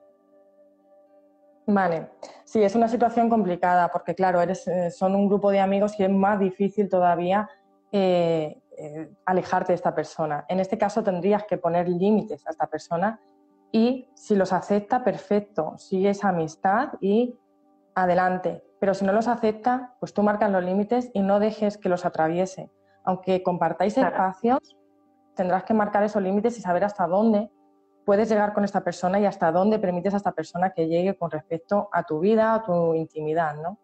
Vale, 1.67 2.11
sí, 2.45 2.63
es 2.63 2.73
una 2.73 2.87
situación 2.87 3.29
complicada 3.29 3.89
porque, 3.89 4.15
claro, 4.15 4.39
eres, 4.39 4.65
eh, 4.69 4.89
son 4.89 5.15
un 5.15 5.27
grupo 5.27 5.51
de 5.51 5.59
amigos 5.59 5.99
y 5.99 6.03
es 6.03 6.09
más 6.09 6.39
difícil 6.39 6.87
todavía 6.87 7.49
eh, 7.91 8.57
eh, 8.77 9.11
alejarte 9.25 9.73
de 9.73 9.75
esta 9.75 9.93
persona. 9.93 10.45
En 10.47 10.61
este 10.61 10.77
caso 10.77 11.03
tendrías 11.03 11.43
que 11.43 11.57
poner 11.57 11.89
límites 11.89 12.47
a 12.47 12.51
esta 12.51 12.67
persona 12.67 13.19
y 13.69 14.07
si 14.13 14.33
los 14.33 14.53
acepta, 14.53 15.03
perfecto, 15.03 15.77
sigue 15.77 16.11
esa 16.11 16.29
amistad 16.29 16.93
y 17.01 17.37
adelante. 17.95 18.63
Pero 18.79 18.93
si 18.93 19.03
no 19.03 19.11
los 19.11 19.27
acepta, 19.27 19.93
pues 19.99 20.13
tú 20.13 20.23
marcas 20.23 20.49
los 20.49 20.63
límites 20.63 21.11
y 21.13 21.21
no 21.21 21.41
dejes 21.41 21.77
que 21.77 21.89
los 21.89 22.05
atraviese. 22.05 22.71
Aunque 23.03 23.43
compartáis 23.43 23.97
espacios, 23.97 24.77
tendrás 25.35 25.65
que 25.65 25.73
marcar 25.73 26.01
esos 26.03 26.23
límites 26.23 26.57
y 26.57 26.61
saber 26.61 26.85
hasta 26.85 27.05
dónde 27.05 27.51
puedes 28.09 28.27
llegar 28.27 28.53
con 28.53 28.63
esta 28.63 28.83
persona 28.83 29.19
y 29.19 29.27
hasta 29.27 29.51
dónde 29.51 29.77
permites 29.77 30.15
a 30.15 30.17
esta 30.17 30.31
persona 30.31 30.71
que 30.71 30.87
llegue 30.87 31.15
con 31.15 31.29
respecto 31.29 31.89
a 31.93 32.01
tu 32.01 32.19
vida, 32.19 32.55
a 32.55 32.63
tu 32.63 32.95
intimidad, 32.95 33.53
¿no? 33.61 33.77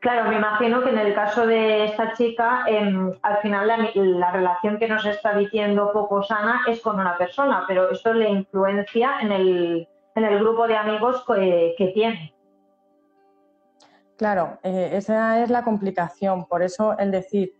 Claro, 0.00 0.28
me 0.28 0.36
imagino 0.36 0.82
que 0.82 0.90
en 0.90 0.98
el 0.98 1.14
caso 1.14 1.46
de 1.46 1.86
esta 1.86 2.12
chica, 2.12 2.64
em, 2.66 3.10
al 3.22 3.38
final 3.38 3.66
la, 3.94 4.30
relación 4.30 4.78
que 4.78 4.88
nos 4.88 5.06
está 5.06 5.34
diciendo 5.38 5.90
poco 5.90 6.22
sana 6.22 6.60
es 6.68 6.82
con 6.82 7.00
una 7.00 7.16
persona, 7.16 7.64
pero 7.66 7.90
esto 7.90 8.12
le 8.12 8.28
influencia 8.28 9.20
en 9.22 9.32
el, 9.32 9.88
en 10.14 10.24
el 10.24 10.38
grupo 10.40 10.68
de 10.68 10.76
amigos 10.76 11.24
que, 11.26 11.90
tiene. 11.94 12.34
Claro, 14.18 14.58
eh, 14.62 14.90
esa 14.92 15.42
es 15.42 15.48
la 15.48 15.64
complicación. 15.64 16.44
Por 16.44 16.62
eso 16.62 16.94
el 16.98 17.10
decir, 17.10 17.54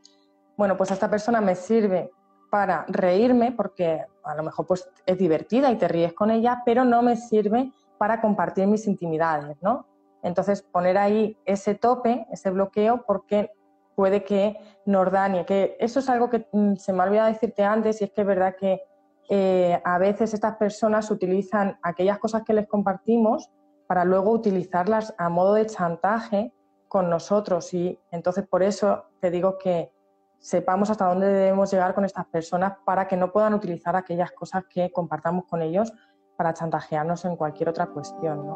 bueno, 0.59 0.77
pues 0.77 0.91
esta 0.91 1.09
persona 1.09 1.41
me 1.41 1.55
sirve 1.55 2.11
para 2.51 2.85
reírme 2.89 3.53
porque 3.53 4.05
a 4.25 4.35
lo 4.35 4.43
mejor 4.43 4.67
pues 4.67 4.89
es 5.07 5.19
divertida 5.19 5.71
y 5.71 5.77
te 5.77 5.89
ríes 5.89 6.13
con 6.13 6.31
ella, 6.31 6.63
pero 6.65 6.85
no 6.85 7.03
me 7.03 7.17
sirve 7.17 7.73
para 7.99 8.21
compartir 8.21 8.67
mis 8.67 8.87
intimidades, 8.87 9.57
¿no? 9.61 9.87
Entonces 10.23 10.63
poner 10.63 10.99
ahí 10.99 11.37
ese 11.45 11.75
tope, 11.75 12.27
ese 12.31 12.51
bloqueo, 12.51 13.05
porque 13.07 13.51
puede 13.95 14.25
que 14.25 14.57
nos 14.87 15.11
dañe, 15.11 15.45
que 15.45 15.77
eso 15.81 15.99
es 15.99 16.09
algo 16.09 16.31
que 16.31 16.47
mm, 16.53 16.77
se 16.77 16.93
me 16.93 17.03
ha 17.03 17.07
olvidado 17.07 17.29
decirte 17.29 17.65
antes 17.65 18.01
y 18.01 18.05
es 18.05 18.13
que 18.13 18.21
es 18.21 18.27
verdad 18.27 18.55
que 18.57 18.81
eh, 19.29 19.81
a 19.85 19.99
veces 19.99 20.33
estas 20.33 20.57
personas 20.57 21.11
utilizan 21.11 21.79
aquellas 21.83 22.19
cosas 22.19 22.43
que 22.45 22.55
les 22.55 22.67
compartimos 22.67 23.51
para 23.87 24.05
luego 24.05 24.31
utilizarlas 24.31 25.15
a 25.19 25.29
modo 25.29 25.55
de 25.55 25.67
chantaje 25.67 26.53
con 26.87 27.11
nosotros 27.11 27.75
y 27.75 27.99
entonces 28.11 28.47
por 28.47 28.63
eso 28.63 29.05
te 29.21 29.31
digo 29.31 29.59
que 29.59 29.91
sepamos 30.39 30.91
hasta 30.91 31.07
dónde 31.07 31.27
debemos 31.27 31.71
llegar 31.73 31.95
con 31.95 32.05
estas 32.05 32.27
personas 32.27 32.75
para 32.85 33.07
que 33.07 33.17
no 33.17 33.33
puedan 33.33 33.55
utilizar 33.55 33.97
aquellas 33.97 34.33
cosas 34.33 34.65
que 34.69 34.91
compartamos 34.91 35.45
con 35.47 35.63
ellos 35.63 35.93
para 36.37 36.55
chantajearnos 36.55 37.25
en 37.25 37.37
cualquier 37.37 37.69
otra 37.69 37.87
cuestión. 37.87 38.47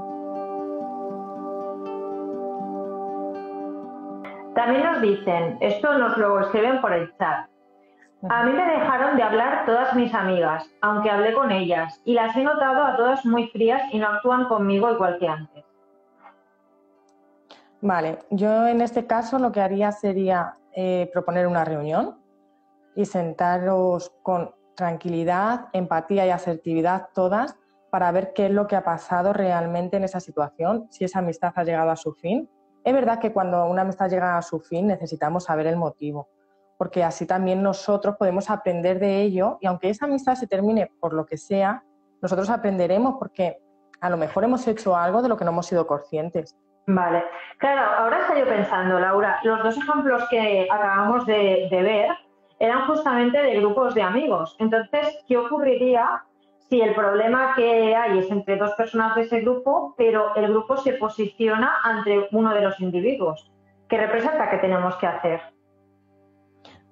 También 4.55 4.85
nos 4.85 5.01
dicen, 5.01 5.59
esto 5.61 5.99
nos 5.99 6.17
lo 6.19 6.41
escriben 6.41 6.81
por 6.81 6.93
el 6.93 7.13
chat. 7.17 7.49
A 8.29 8.45
mí 8.45 8.53
me 8.53 8.65
dejaron 8.65 9.17
de 9.17 9.23
hablar 9.23 9.67
todas 9.67 9.95
mis 9.95 10.15
amigas, 10.15 10.65
aunque 10.81 11.11
hablé 11.11 11.33
con 11.35 11.51
ellas, 11.51 12.01
y 12.05 12.15
las 12.15 12.37
he 12.37 12.45
notado 12.45 12.85
a 12.85 12.97
todas 12.97 13.25
muy 13.25 13.49
frías 13.49 13.83
y 13.93 13.99
no 13.99 14.07
actúan 14.09 14.45
conmigo 14.45 14.93
igual 14.93 15.19
que 15.19 15.27
antes. 15.27 15.65
Vale, 17.83 18.21
yo 18.31 18.69
en 18.69 18.81
este 18.81 19.09
caso 19.09 19.41
lo 19.41 19.51
que 19.51 19.61
haría 19.61 19.91
sería 19.91 20.57
eh, 20.73 21.11
proponer 21.13 21.49
una 21.49 21.65
reunión 21.65 22.17
y 22.95 23.07
sentaros 23.07 24.13
con 24.23 24.55
tranquilidad, 24.77 25.67
empatía 25.73 26.25
y 26.25 26.31
asertividad 26.31 27.09
todas 27.13 27.57
para 27.91 28.13
ver 28.13 28.33
qué 28.35 28.47
es 28.47 28.53
lo 28.53 28.69
que 28.69 28.77
ha 28.77 28.85
pasado 28.85 29.33
realmente 29.33 29.97
en 29.97 30.05
esa 30.05 30.21
situación, 30.21 30.87
si 30.91 31.05
esa 31.05 31.19
amistad 31.19 31.53
ha 31.57 31.65
llegado 31.65 31.91
a 31.91 31.97
su 31.97 32.13
fin. 32.13 32.49
Es 32.85 32.95
verdad 32.95 33.19
que 33.19 33.33
cuando 33.33 33.67
una 33.67 33.83
amistad 33.83 34.09
llega 34.09 34.39
a 34.39 34.43
su 34.43 34.61
fin 34.61 34.87
necesitamos 34.87 35.45
saber 35.45 35.67
el 35.67 35.77
motivo, 35.77 36.29
porque 36.79 37.03
así 37.03 37.27
también 37.27 37.65
nosotros 37.65 38.15
podemos 38.17 38.49
aprender 38.49 39.01
de 39.01 39.23
ello 39.23 39.59
y 39.61 39.67
aunque 39.67 39.91
esa 39.91 40.05
amistad 40.05 40.37
se 40.37 40.47
termine 40.47 40.89
por 41.01 41.15
lo 41.15 41.27
que 41.27 41.37
sea, 41.37 41.83
nosotros 42.23 42.49
aprenderemos 42.49 43.17
porque 43.19 43.61
a 44.01 44.09
lo 44.09 44.17
mejor 44.17 44.45
hemos 44.45 44.69
hecho 44.69 44.97
algo 44.97 45.21
de 45.21 45.29
lo 45.29 45.37
que 45.37 45.45
no 45.45 45.51
hemos 45.51 45.67
sido 45.67 45.85
conscientes. 45.89 46.57
Vale, 46.87 47.23
claro, 47.59 47.83
ahora 47.99 48.21
estoy 48.21 48.41
yo 48.41 48.47
pensando, 48.47 48.99
Laura, 48.99 49.39
los 49.45 49.63
dos 49.63 49.77
ejemplos 49.79 50.25
que 50.29 50.67
acabamos 50.69 51.25
de, 51.27 51.69
ver 51.71 52.09
eran 52.59 52.87
justamente 52.87 53.41
de 53.41 53.61
grupos 53.61 53.95
de 53.95 54.03
amigos. 54.03 54.57
Entonces, 54.59 55.23
¿qué 55.29 55.39
ocurriría 55.39 56.25
si 56.69 56.81
el 56.81 56.95
problema 56.95 57.55
que 57.55 57.95
hay 57.95 58.19
es 58.19 58.31
entre 58.31 58.57
dos 58.57 58.73
personas 58.73 59.15
de 59.15 59.23
ese 59.23 59.41
grupo, 59.41 59.95
pero 59.97 60.35
el 60.35 60.49
grupo 60.49 60.77
se 60.77 60.95
posiciona 60.95 61.73
ante 61.85 62.29
uno 62.33 62.53
de 62.53 62.63
los 62.63 62.81
individuos? 62.81 63.53
¿Qué 63.89 63.99
representa 63.99 64.51
que 64.51 64.59
tenemos 64.59 64.97
que 64.97 65.07
hacer? 65.07 65.41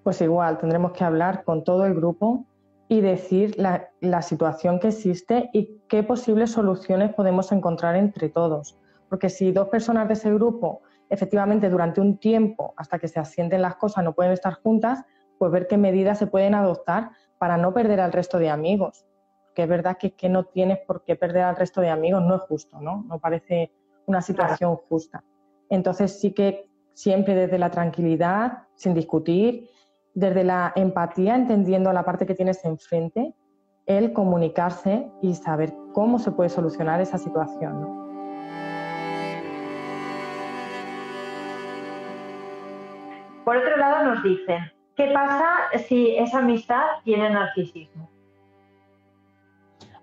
Pues 0.04 0.20
igual, 0.20 0.58
tendremos 0.58 0.92
que 0.92 1.02
hablar 1.02 1.42
con 1.44 1.64
todo 1.64 1.84
el 1.84 1.94
grupo 1.94 2.44
y 2.88 3.00
decir 3.00 3.54
la, 3.58 3.88
la 4.00 4.22
situación 4.22 4.78
que 4.78 4.88
existe 4.88 5.50
y 5.52 5.80
qué 5.88 6.02
posibles 6.02 6.52
soluciones 6.52 7.12
podemos 7.12 7.50
encontrar 7.50 7.96
entre 7.96 8.28
todos 8.28 8.80
porque 9.10 9.28
si 9.28 9.52
dos 9.52 9.68
personas 9.68 10.08
de 10.08 10.14
ese 10.14 10.32
grupo 10.32 10.80
efectivamente 11.10 11.68
durante 11.68 12.00
un 12.00 12.16
tiempo, 12.18 12.72
hasta 12.76 12.98
que 12.98 13.08
se 13.08 13.18
asienten 13.18 13.60
las 13.60 13.74
cosas, 13.74 14.04
no 14.04 14.14
pueden 14.14 14.32
estar 14.32 14.54
juntas, 14.54 15.04
pues 15.38 15.50
ver 15.50 15.66
qué 15.66 15.76
medidas 15.76 16.18
se 16.18 16.28
pueden 16.28 16.54
adoptar 16.54 17.10
para 17.38 17.56
no 17.56 17.74
perder 17.74 18.00
al 18.00 18.12
resto 18.12 18.38
de 18.38 18.48
amigos. 18.48 19.04
Porque 19.46 19.64
es 19.64 19.68
verdad 19.68 19.98
que, 19.98 20.12
que 20.12 20.28
no 20.28 20.44
tienes 20.44 20.78
por 20.86 21.02
qué 21.02 21.16
perder 21.16 21.42
al 21.42 21.56
resto 21.56 21.80
de 21.80 21.90
amigos, 21.90 22.22
no 22.22 22.36
es 22.36 22.42
justo, 22.42 22.80
¿no? 22.80 23.04
No 23.08 23.18
parece 23.18 23.72
una 24.06 24.22
situación 24.22 24.76
justa. 24.76 25.24
Entonces 25.68 26.20
sí 26.20 26.32
que 26.32 26.70
siempre 26.94 27.34
desde 27.34 27.58
la 27.58 27.70
tranquilidad, 27.70 28.64
sin 28.76 28.94
discutir, 28.94 29.68
desde 30.14 30.44
la 30.44 30.72
empatía, 30.76 31.34
entendiendo 31.34 31.92
la 31.92 32.04
parte 32.04 32.26
que 32.26 32.34
tienes 32.34 32.64
enfrente, 32.64 33.34
el 33.86 34.12
comunicarse 34.12 35.10
y 35.20 35.34
saber 35.34 35.74
cómo 35.92 36.20
se 36.20 36.30
puede 36.30 36.50
solucionar 36.50 37.00
esa 37.00 37.18
situación. 37.18 37.80
¿no? 37.80 38.09
Por 43.50 43.56
otro 43.56 43.78
lado, 43.78 44.04
nos 44.04 44.22
dicen, 44.22 44.70
¿qué 44.94 45.10
pasa 45.12 45.48
si 45.88 46.16
esa 46.16 46.38
amistad 46.38 46.84
tiene 47.02 47.30
narcisismo? 47.30 48.08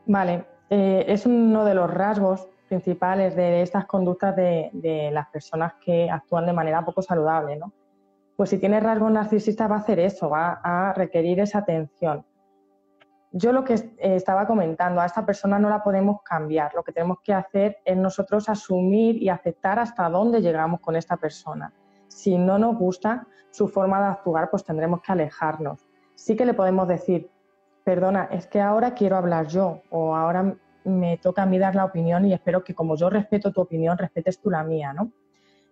Vale, 0.05 0.43
eh, 0.69 1.05
es 1.07 1.25
uno 1.25 1.63
de 1.63 1.73
los 1.73 1.89
rasgos 1.89 2.49
principales 2.67 3.37
de 3.37 3.61
estas 3.61 3.85
conductas 3.85 4.35
de, 4.35 5.09
las 5.13 5.29
personas 5.29 5.75
que 5.75 6.11
actúan 6.11 6.45
de 6.45 6.51
manera 6.51 6.83
poco 6.83 7.01
saludable, 7.01 7.55
¿no? 7.55 7.71
Pues 8.35 8.49
si 8.49 8.57
tiene 8.57 8.81
rasgos 8.81 9.13
narcisistas 9.13 9.71
va 9.71 9.75
a 9.75 9.79
hacer 9.79 9.99
eso, 9.99 10.29
va 10.29 10.59
a 10.61 10.91
requerir 10.91 11.39
esa 11.39 11.59
atención. 11.59 12.25
Yo 13.31 13.53
lo 13.53 13.63
que 13.63 13.75
eh, 13.75 14.15
estaba 14.15 14.45
comentando, 14.45 14.99
a 14.99 15.05
esta 15.05 15.25
persona 15.25 15.57
no 15.57 15.69
la 15.69 15.81
podemos 15.81 16.21
cambiar, 16.21 16.73
lo 16.75 16.83
que 16.83 16.91
tenemos 16.91 17.19
que 17.23 17.33
hacer 17.33 17.77
es 17.85 17.95
nosotros 17.95 18.49
asumir 18.49 19.23
y 19.23 19.29
aceptar 19.29 19.79
hasta 19.79 20.09
dónde 20.09 20.41
llegamos 20.41 20.81
con 20.81 20.97
esta 20.97 21.15
persona. 21.15 21.73
Si 22.17 22.35
no 22.35 22.57
nos 22.57 22.75
gusta, 22.75 23.27
su 23.51 23.67
forma 23.67 23.99
de 23.99 24.07
actuar, 24.07 24.49
pues 24.49 24.63
tendremos 24.63 25.01
que 25.01 25.11
alejarnos. 25.11 25.85
Sí 26.15 26.35
que 26.35 26.47
le 26.47 26.55
podemos 26.55 26.87
decir, 26.87 27.29
perdona, 27.83 28.27
es 28.31 28.47
que 28.47 28.59
ahora 28.59 28.95
quiero 28.95 29.17
hablar 29.17 29.45
yo 29.45 29.83
o 29.91 30.15
ahora 30.15 30.55
me 30.83 31.17
toca 31.17 31.43
a 31.43 31.45
mí 31.45 31.59
dar 31.59 31.75
la 31.75 31.85
opinión 31.85 32.25
y 32.25 32.33
espero 32.33 32.63
que 32.63 32.73
como 32.73 32.95
yo 32.95 33.11
respeto 33.11 33.51
tu 33.51 33.61
opinión, 33.61 33.99
respetes 33.99 34.41
tú 34.41 34.49
la 34.49 34.63
mía, 34.63 34.93
¿no? 34.93 35.11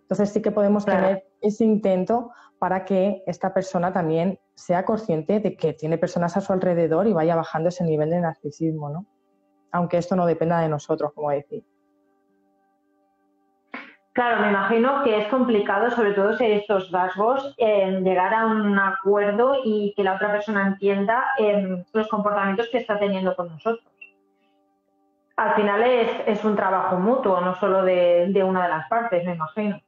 Entonces 0.02 0.30
sí 0.30 0.40
que 0.40 0.52
podemos 0.52 0.84
tener 0.84 1.26
ese 1.40 1.64
intento 1.64 2.30
para 2.60 2.84
que 2.84 3.24
esta 3.26 3.52
persona 3.52 3.92
también 3.92 4.38
sea 4.54 4.84
consciente 4.84 5.40
de 5.40 5.56
que 5.56 5.72
tiene 5.72 5.98
personas 5.98 6.36
a 6.36 6.40
su 6.40 6.52
alrededor 6.52 7.08
y 7.08 7.12
vaya 7.12 7.34
bajando 7.34 7.70
ese 7.70 7.82
nivel 7.82 8.10
de 8.10 8.20
narcisismo, 8.20 8.88
¿no? 8.88 9.04
Aunque 9.72 9.98
esto 9.98 10.14
no 10.14 10.26
dependa 10.26 10.60
de 10.60 10.68
nosotros, 10.68 11.12
como 11.12 11.30
decir. 11.30 11.64
Claro, 14.16 14.40
me 14.40 14.48
imagino 14.48 15.04
que 15.04 15.18
es 15.18 15.28
complicado, 15.28 15.90
sobre 15.90 16.14
todo 16.14 16.38
si 16.38 16.46
estos 16.46 16.90
rasgos, 16.90 17.54
llegar 17.58 18.32
a 18.32 18.46
un 18.46 18.78
acuerdo 18.78 19.56
y 19.62 19.92
que 19.94 20.04
la 20.04 20.14
otra 20.14 20.32
persona 20.32 20.68
entienda 20.68 21.22
em, 21.36 21.84
los 21.92 22.08
comportamientos 22.08 22.66
que 22.72 22.78
está 22.78 22.98
teniendo 22.98 23.36
con 23.36 23.50
nosotros. 23.50 23.86
Al 25.36 25.54
final 25.54 25.82
es, 25.82 26.42
un 26.46 26.56
trabajo 26.56 26.96
mutuo, 26.96 27.42
no 27.42 27.56
solo 27.56 27.82
de, 27.82 28.28
de, 28.30 28.42
una 28.42 28.62
de 28.62 28.70
las 28.70 28.88
partes, 28.88 29.22
me 29.26 29.34
imagino. 29.34 29.78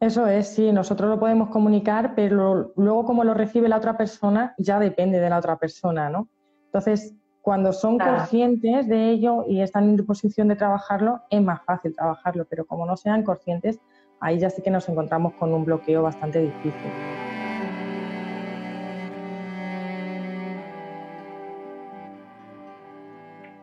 Eso 0.00 0.26
es, 0.26 0.54
sí, 0.54 0.72
nosotros 0.72 1.10
lo 1.10 1.20
podemos 1.20 1.50
comunicar, 1.50 2.14
pero 2.16 2.72
luego 2.76 3.04
cómo 3.04 3.22
lo 3.22 3.34
recibe 3.34 3.68
la 3.68 3.76
otra 3.76 3.98
persona 3.98 4.54
ya 4.56 4.78
depende 4.78 5.20
de 5.20 5.28
la 5.28 5.36
otra 5.36 5.58
persona, 5.58 6.08
¿no? 6.08 6.26
Entonces, 6.64 7.14
cuando 7.42 7.72
son 7.72 7.98
conscientes 7.98 8.88
de 8.88 9.10
ello 9.10 9.44
y 9.48 9.60
están 9.60 9.84
en 9.84 9.96
disposición 9.96 10.46
de 10.46 10.54
trabajarlo, 10.54 11.22
es 11.28 11.42
más 11.42 11.60
fácil 11.64 11.94
trabajarlo, 11.94 12.46
pero 12.48 12.64
como 12.64 12.86
no 12.86 12.96
sean 12.96 13.24
conscientes, 13.24 13.80
ahí 14.20 14.38
ya 14.38 14.48
sí 14.48 14.62
que 14.62 14.70
nos 14.70 14.88
encontramos 14.88 15.34
con 15.34 15.52
un 15.52 15.64
bloqueo 15.64 16.02
bastante 16.02 16.38
difícil. 16.38 16.92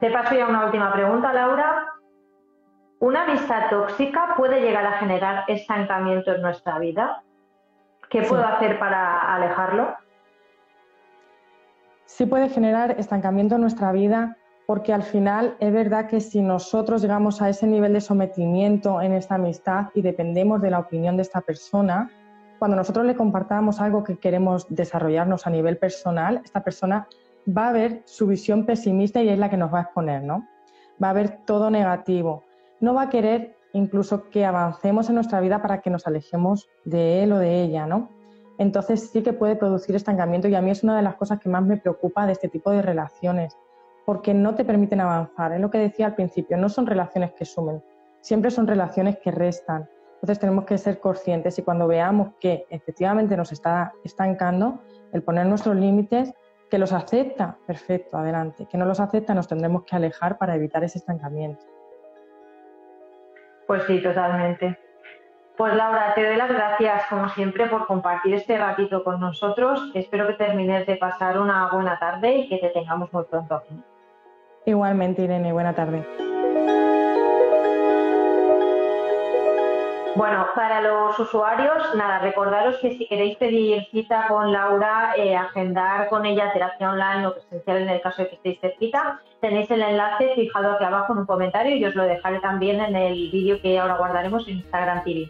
Te 0.02 0.12
paso 0.12 0.36
ya 0.36 0.48
una 0.48 0.66
última 0.66 0.92
pregunta, 0.94 1.32
Laura. 1.32 1.94
¿Una 3.00 3.24
amistad 3.24 3.70
tóxica 3.70 4.34
puede 4.36 4.60
llegar 4.60 4.86
a 4.86 4.98
generar 4.98 5.46
estancamiento 5.48 6.36
en 6.36 6.42
nuestra 6.42 6.80
vida? 6.80 7.24
¿Qué 8.10 8.24
puedo 8.24 8.46
hacer 8.46 8.78
para 8.78 9.36
alejarlo? 9.36 9.96
Sí 12.10 12.26
puede 12.26 12.50
generar 12.50 13.00
estancamiento 13.00 13.56
en 13.56 13.62
nuestra 13.62 13.92
vida 13.92 14.36
porque 14.66 14.94
al 14.94 15.04
final 15.04 15.56
es 15.60 15.72
verdad 15.72 16.08
que 16.08 16.20
si 16.20 16.42
nosotros 16.42 17.04
llegamos 17.04 17.40
a 17.40 17.50
ese 17.50 17.68
nivel 17.68 17.94
de 17.94 18.02
sometimiento 18.02 19.00
en 19.00 19.14
esta 19.14 19.36
amistad 19.36 19.90
y 19.94 20.02
dependemos 20.02 20.60
de 20.60 20.72
la 20.72 20.80
opinión 20.80 21.18
de 21.18 21.22
esta 21.22 21.40
persona, 21.42 22.10
cuando 22.58 22.76
nosotros 22.76 23.06
le 23.06 23.16
compartamos 23.16 23.80
algo 23.80 24.04
que 24.04 24.18
queremos 24.18 24.66
desarrollarnos 24.70 25.46
a 25.46 25.52
nivel 25.52 25.78
personal, 25.78 26.42
esta 26.44 26.64
persona 26.64 27.08
va 27.48 27.70
a 27.70 27.74
ver 27.74 28.02
su 28.06 28.26
visión 28.26 28.66
pesimista 28.66 29.22
y 29.22 29.30
es 29.30 29.38
la 29.38 29.52
que 29.52 29.58
nos 29.58 29.72
va 29.72 29.78
a 29.78 29.84
exponer, 29.84 30.24
¿no? 30.24 30.48
Va 31.02 31.12
a 31.12 31.14
ver 31.14 31.46
todo 31.46 31.70
negativo. 31.70 32.44
No 32.80 32.96
va 32.96 33.04
a 33.04 33.10
querer 33.10 33.56
incluso 33.72 34.30
que 34.32 34.46
avancemos 34.46 35.10
en 35.10 35.16
nuestra 35.16 35.40
vida 35.42 35.62
para 35.62 35.80
que 35.82 35.92
nos 35.92 36.08
alejemos 36.08 36.68
de 36.86 37.24
él 37.24 37.34
o 37.34 37.38
de 37.38 37.62
ella, 37.62 37.86
¿no? 37.86 38.10
Entonces 38.60 39.10
sí 39.10 39.24
que 39.24 39.34
puede 39.34 39.56
producir 39.56 39.96
estancamiento 39.96 40.50
y 40.50 40.54
a 40.54 40.62
mí 40.62 40.70
es 40.70 40.84
una 40.84 40.96
de 40.96 41.02
las 41.02 41.16
cosas 41.16 41.40
que 41.40 41.48
más 41.48 41.64
me 41.64 41.78
preocupa 41.78 42.26
de 42.26 42.34
este 42.34 42.50
tipo 42.50 42.70
de 42.72 42.82
relaciones, 42.82 43.58
porque 44.06 44.34
no 44.34 44.54
te 44.54 44.66
permiten 44.66 45.00
avanzar. 45.00 45.54
Es 45.54 45.62
lo 45.62 45.72
que 45.72 45.78
decía 45.78 46.08
al 46.08 46.16
principio, 46.16 46.58
no 46.58 46.68
son 46.68 46.86
relaciones 46.86 47.32
que 47.32 47.46
sumen, 47.46 47.82
siempre 48.20 48.52
son 48.52 48.68
relaciones 48.68 49.18
que 49.20 49.32
restan. 49.32 49.90
Entonces 50.16 50.40
tenemos 50.40 50.66
que 50.66 50.78
ser 50.78 51.00
conscientes 51.00 51.58
y 51.58 51.64
cuando 51.64 51.88
veamos 51.88 52.34
que 52.42 52.66
efectivamente 52.70 53.38
nos 53.38 53.54
está 53.54 53.94
estancando, 54.04 54.80
el 55.14 55.24
poner 55.24 55.46
nuestros 55.46 55.78
límites, 55.78 56.34
que 56.70 56.78
los 56.78 56.92
acepta, 56.92 57.58
perfecto, 57.66 58.18
adelante. 58.18 58.68
Que 58.70 58.78
no 58.78 58.86
los 58.86 59.00
acepta, 59.00 59.34
nos 59.34 59.48
tendremos 59.48 59.84
que 59.86 59.96
alejar 59.96 60.38
para 60.38 60.54
evitar 60.56 60.84
ese 60.84 61.00
estancamiento. 61.00 61.66
Pues 63.66 63.84
sí, 63.84 64.04
totalmente. 64.04 64.78
Pues 65.60 65.74
Laura, 65.76 66.14
te 66.16 66.26
doy 66.26 66.38
las 66.38 66.48
gracias 66.48 67.06
como 67.10 67.28
siempre 67.28 67.66
por 67.66 67.86
compartir 67.86 68.34
este 68.34 68.58
ratito 68.58 69.04
con 69.04 69.20
nosotros. 69.20 69.92
Espero 69.94 70.26
que 70.26 70.36
termines 70.36 70.88
de 70.88 70.96
pasar 70.96 71.38
una 71.38 71.68
buena 71.70 72.00
tarde 72.00 72.34
y 72.38 72.48
que 72.48 72.60
te 72.60 72.70
tengamos 72.70 73.12
muy 73.12 73.26
pronto 73.26 73.56
aquí. 73.56 73.76
Igualmente, 74.66 75.24
Irene, 75.24 75.52
buena 75.52 75.76
tarde. 75.76 76.08
Bueno, 80.16 80.48
para 80.56 80.80
los 80.80 81.20
usuarios, 81.20 81.94
nada, 81.94 82.20
recordaros 82.20 82.78
que 82.78 82.98
si 82.98 83.06
queréis 83.06 83.36
pedir 83.36 83.86
cita 83.92 84.28
con 84.30 84.54
Laura, 84.54 85.14
eh, 85.18 85.36
agendar 85.36 86.08
con 86.08 86.26
ella 86.26 86.54
terapia 86.54 86.90
online 86.90 87.28
o 87.28 87.34
presencial 87.34 87.78
en 87.80 87.90
el 87.90 88.02
caso 88.02 88.22
de 88.22 88.30
que 88.30 88.36
estéis 88.36 88.62
cerquita, 88.62 89.20
tenéis 89.42 89.70
el 89.72 89.82
enlace 89.82 90.36
fijado 90.36 90.72
aquí 90.72 90.86
abajo 90.86 91.12
en 91.12 91.20
un 91.20 91.26
comentario 91.26 91.76
y 91.76 91.84
os 91.84 91.96
lo 91.96 92.04
dejaré 92.04 92.40
también 92.40 92.80
en 92.80 92.96
el 92.96 93.30
vídeo 93.30 93.62
que 93.62 93.78
ahora 93.78 93.98
guardaremos 93.98 94.48
en 94.48 94.56
Instagram 94.60 95.04
TV. 95.04 95.30